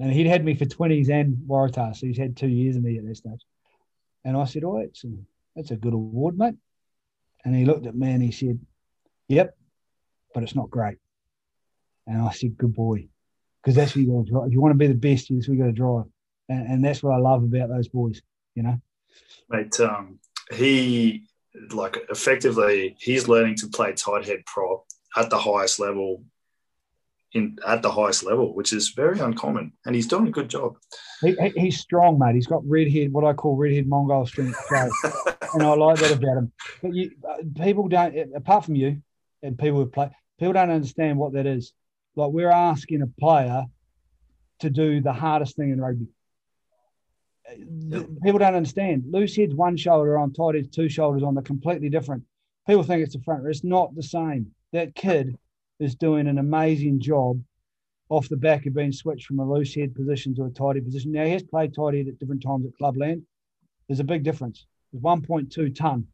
[0.00, 2.98] And he'd had me for 20s and Waratahs, so he's had two years of me
[2.98, 3.40] at that stage.
[4.24, 5.08] And I said, "Oh, it's a,
[5.54, 6.54] that's a good award, mate."
[7.44, 8.58] And he looked at me and he said,
[9.28, 9.56] Yep,
[10.34, 10.98] but it's not great.
[12.06, 13.08] And I said, Good boy.
[13.62, 14.46] Because that's what you got to drive.
[14.46, 16.04] If you want to be the best, that's what you got to drive.
[16.48, 18.22] And, and, that's what I love about those boys,
[18.54, 18.80] you know?
[19.50, 20.18] Mate, um,
[20.52, 21.24] he,
[21.72, 24.84] like, effectively, he's learning to play tight head prop
[25.16, 26.24] at the highest level
[27.34, 30.76] in at the highest level, which is very uncommon, and he's doing a good job.
[31.20, 32.34] He, he's strong, mate.
[32.34, 34.58] He's got red head, what I call red head Mongol strength
[35.54, 36.52] and I like that about him.
[36.82, 39.02] But you, uh, people don't, apart from you,
[39.42, 41.72] and people who play, people don't understand what that is.
[42.16, 43.64] Like we're asking a player
[44.60, 46.06] to do the hardest thing in rugby.
[48.22, 49.04] People don't understand.
[49.10, 51.34] Loose head's one shoulder on, tight head's two shoulders on.
[51.34, 52.24] They're completely different.
[52.66, 53.46] People think it's the front.
[53.46, 54.50] It's not the same.
[54.72, 55.38] That kid
[55.80, 57.40] is doing an amazing job
[58.08, 61.12] off the back of being switched from a loose head position to a head position.
[61.12, 63.22] Now he has played head at different times at clubland.
[63.86, 64.66] There's a big difference.
[64.92, 66.06] There's 1.2 ton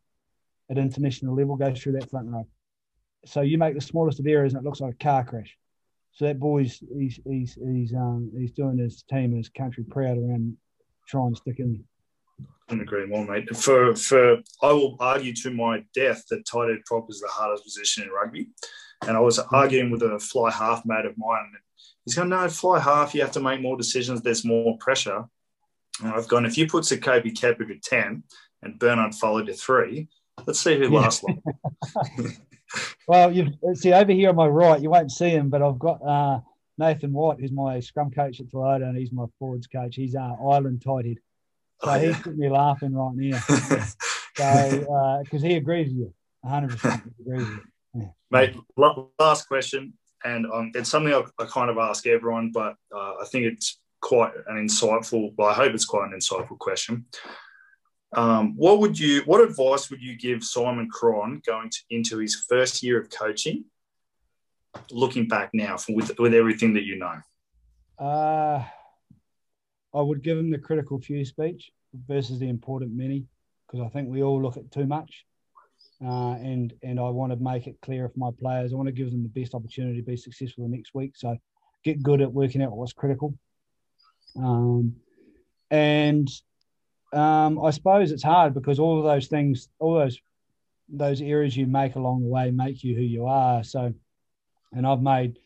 [0.71, 2.47] at international level goes through that front row.
[3.27, 5.57] So you make the smallest of errors and it looks like a car crash.
[6.13, 10.17] So that boy's he's he's he's um he's doing his team and his country proud
[10.17, 10.57] around
[11.09, 11.85] trying to stick in.
[12.69, 13.55] couldn't agree more, mate.
[13.57, 18.05] For for I will argue to my death that tight prop is the hardest position
[18.05, 18.49] in rugby.
[19.07, 21.51] And I was arguing with a fly half mate of mine.
[21.53, 21.63] And
[22.05, 24.23] he's going, no, fly half, you have to make more decisions.
[24.23, 25.25] There's more pressure.
[26.03, 28.23] And I've gone, if you put Sekope Kepu to 10
[28.63, 30.09] and Bernard Foley to three,
[30.47, 31.43] let's see who lasts long.
[33.09, 36.01] well, you see over here on my right, you won't see him, but I've got
[36.07, 36.41] uh,
[36.79, 39.97] Nathan White, who's my scrum coach at Toyota, and he's my forwards coach.
[39.97, 41.19] He's uh, Ireland tight head.
[41.83, 43.39] So oh, he's got me laughing right now.
[44.37, 47.63] so, because uh, he agrees with you, 100% agrees with you.
[47.95, 48.09] Yeah.
[48.31, 53.15] Mate, last question, and um, it's something I, I, kind of ask everyone, but uh,
[53.21, 55.33] I think it's quite an insightful.
[55.37, 57.07] Well, I hope it's quite an insightful question.
[58.17, 59.23] Um, what would you?
[59.27, 63.65] What advice would you give Simon Cron going to, into his first year of coaching?
[64.91, 67.21] Looking back now, from, with with everything that you know,
[67.99, 68.65] uh,
[69.95, 71.71] I would give him the critical few speech
[72.07, 73.27] versus the important many,
[73.67, 75.25] because I think we all look at too much.
[76.05, 78.73] Uh, and and I want to make it clear for my players.
[78.73, 81.13] I want to give them the best opportunity to be successful the next week.
[81.17, 81.37] So
[81.83, 83.35] get good at working out what's critical.
[84.37, 84.97] Um,
[85.71, 86.29] and
[87.13, 90.19] um, I suppose it's hard because all of those things, all those
[90.89, 93.65] those errors you make along the way make you who you are.
[93.65, 93.95] So,
[94.73, 95.39] and I've made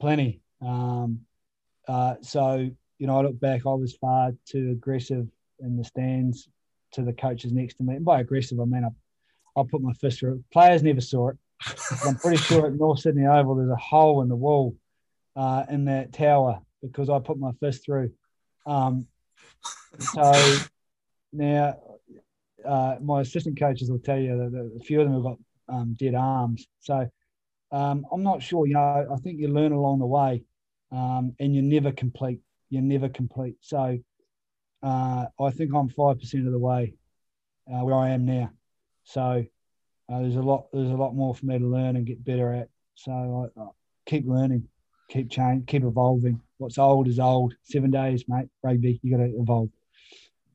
[0.00, 0.40] plenty.
[0.62, 1.20] Um,
[1.88, 5.26] uh, so you know, I look back, I was far too aggressive
[5.58, 6.48] in the stands
[6.92, 7.96] to the coaches next to me.
[7.96, 8.88] And by aggressive, I mean I
[9.56, 10.50] I'll put my fist through it.
[10.52, 11.36] Players never saw it.
[12.06, 14.76] I'm pretty sure at North Sydney Oval there's a hole in the wall
[15.34, 18.12] uh, in that tower because I put my fist through.
[18.66, 19.06] Um,
[19.98, 20.56] so
[21.32, 21.78] now
[22.64, 25.38] uh, my assistant coaches will tell you that a few of them have got
[25.68, 26.66] um, dead arms.
[26.80, 27.08] So
[27.72, 28.66] um, I'm not sure.
[28.66, 30.44] You know, I think you learn along the way,
[30.92, 32.40] um, and you're never complete.
[32.70, 33.56] You're never complete.
[33.60, 33.98] So
[34.82, 36.94] uh, I think I'm five percent of the way
[37.72, 38.50] uh, where I am now.
[39.06, 39.44] So
[40.12, 42.52] uh, there's a lot there's a lot more for me to learn and get better
[42.52, 42.68] at.
[42.96, 43.68] So I, I
[44.04, 44.68] keep learning,
[45.08, 46.40] keep change, keep evolving.
[46.58, 47.54] What's old is old.
[47.62, 48.48] Seven days, mate.
[48.62, 49.70] Rugby, you got to evolve.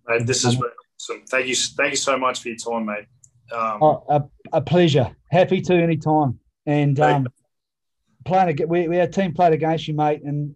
[0.07, 1.23] Mate, this is awesome.
[1.27, 3.05] Thank you, thank you so much for your time, mate.
[3.53, 4.23] Um, oh, a,
[4.53, 5.15] a, pleasure.
[5.29, 6.39] Happy to any time.
[6.65, 7.27] And um,
[8.25, 10.55] playing we we had team played against you, mate, and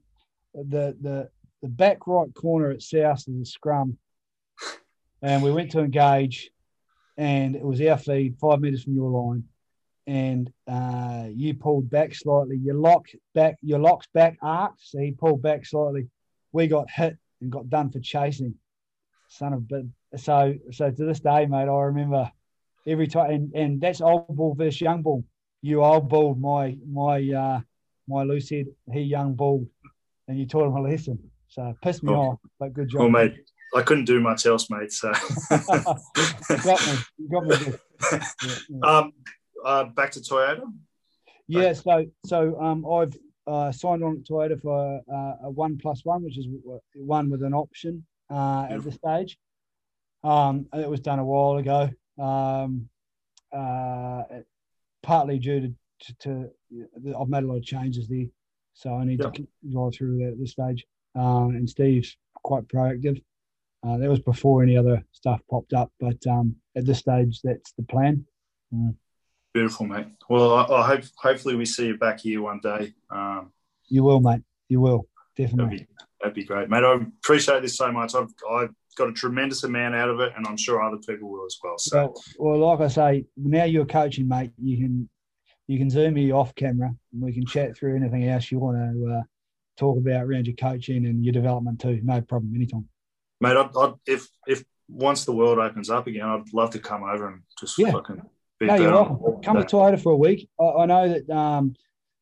[0.54, 1.30] the the
[1.62, 3.98] the back right corner at South is a scrum,
[5.22, 6.52] and we went to engage
[7.18, 9.44] and it was our feed five meters from your line,
[10.08, 12.58] and uh, you pulled back slightly.
[12.58, 16.08] Your lock back, your locks back arced, so he pulled back slightly.
[16.52, 18.56] We got hit and got done for chasing.
[19.28, 19.84] Son of but
[20.18, 22.32] so so to this day, mate, I remember
[22.88, 25.24] every time, and, and that's old bull versus young bull.
[25.62, 27.62] You old bull, my my uh,
[28.08, 29.68] my loose head, he young bull,
[30.28, 31.20] and you taught him a lesson.
[31.48, 32.32] So pissed me oh.
[32.32, 33.02] off, but good job.
[33.02, 33.34] Well, mate,
[33.74, 34.92] I couldn't do much else, mate.
[34.92, 35.12] So
[35.52, 36.98] you got me.
[37.18, 37.56] You got me.
[38.12, 38.98] Yeah, yeah.
[38.98, 39.14] Um,
[39.64, 40.64] uh, back to Toyota.
[41.48, 41.74] Yeah.
[41.74, 46.24] So so um, I've uh, signed on to Toyota for uh, a one plus one,
[46.24, 46.48] which is
[46.94, 49.38] one with an option uh, at this stage.
[50.24, 51.90] Um, it was done a while ago.
[52.18, 52.90] Um,
[53.56, 54.24] uh,
[55.04, 58.26] partly due to, to, to, I've made a lot of changes there,
[58.74, 59.34] so I need yep.
[59.34, 60.86] to drive through that at this stage.
[61.16, 63.22] Um, and Steve's quite proactive.
[63.86, 67.72] Uh, that was before any other stuff popped up, but um, at this stage, that's
[67.74, 68.26] the plan.
[68.74, 68.96] Mm.
[69.54, 70.08] Beautiful, mate.
[70.28, 72.94] Well, I, I, hope hopefully we see you back here one day.
[73.12, 73.52] Um,
[73.88, 74.42] you will, mate.
[74.70, 75.08] You will
[75.38, 75.78] definitely.
[75.78, 76.84] That'd be, that'd be great, mate.
[76.84, 78.16] I appreciate this so much.
[78.16, 81.46] I've I've got a tremendous amount out of it, and I'm sure other people will
[81.46, 81.78] as well.
[81.78, 81.98] So,
[82.40, 84.52] well, well like I say, now you're coaching, mate.
[84.62, 85.10] You can
[85.68, 88.78] you can zoom me off camera, and we can chat through anything else you want
[88.78, 89.22] to uh,
[89.78, 92.02] talk about around your coaching and your development too.
[92.04, 92.90] No problem, anytime
[93.48, 93.58] mate.
[93.58, 97.28] I'd, I'd, if if once the world opens up again, I'd love to come over
[97.30, 97.92] and just yeah.
[97.92, 98.22] fucking.
[98.60, 99.42] Be no, you're welcome.
[99.44, 100.50] Come to Toyota for a week.
[100.60, 101.76] I, I know that um,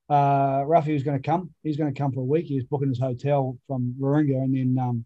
[0.10, 1.52] uh, Ruffy was going to come.
[1.62, 2.46] He's going to come for a week.
[2.46, 5.06] He was booking his hotel from Warringah, and then um,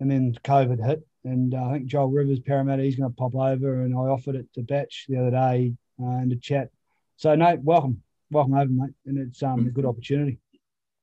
[0.00, 1.06] and then COVID hit.
[1.24, 3.82] And uh, I think Joel Rivers, Parramatta, he's going to pop over.
[3.82, 6.70] And I offered it to Batch the other day uh, and to chat.
[7.16, 8.94] So no, welcome, welcome over, mate.
[9.06, 10.38] And it's um, a good opportunity.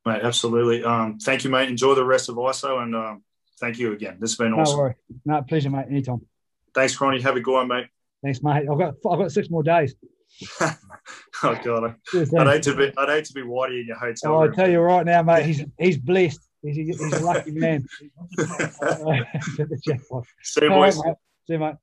[0.05, 0.83] Mate, absolutely.
[0.83, 1.69] Um, thank you, mate.
[1.69, 3.23] Enjoy the rest of ISO, and um,
[3.59, 4.17] thank you again.
[4.19, 4.77] This has been awesome.
[4.77, 4.95] No, worry.
[5.25, 5.85] no pleasure, mate.
[5.89, 6.21] Anytime.
[6.73, 7.21] Thanks, Cronny.
[7.21, 7.87] Have a good one, mate.
[8.23, 8.67] Thanks, mate.
[8.69, 9.95] I've got I've got six more days.
[10.61, 14.35] oh God, I'd hate to be I'd hate to be Whitey in your hotel.
[14.35, 15.45] Oh, I tell you right now, mate.
[15.45, 16.39] He's he's blessed.
[16.61, 17.85] He's, he's a lucky man.
[18.37, 18.45] See
[20.61, 20.97] you, boys.
[20.97, 21.15] Right,
[21.45, 21.75] See you, mate.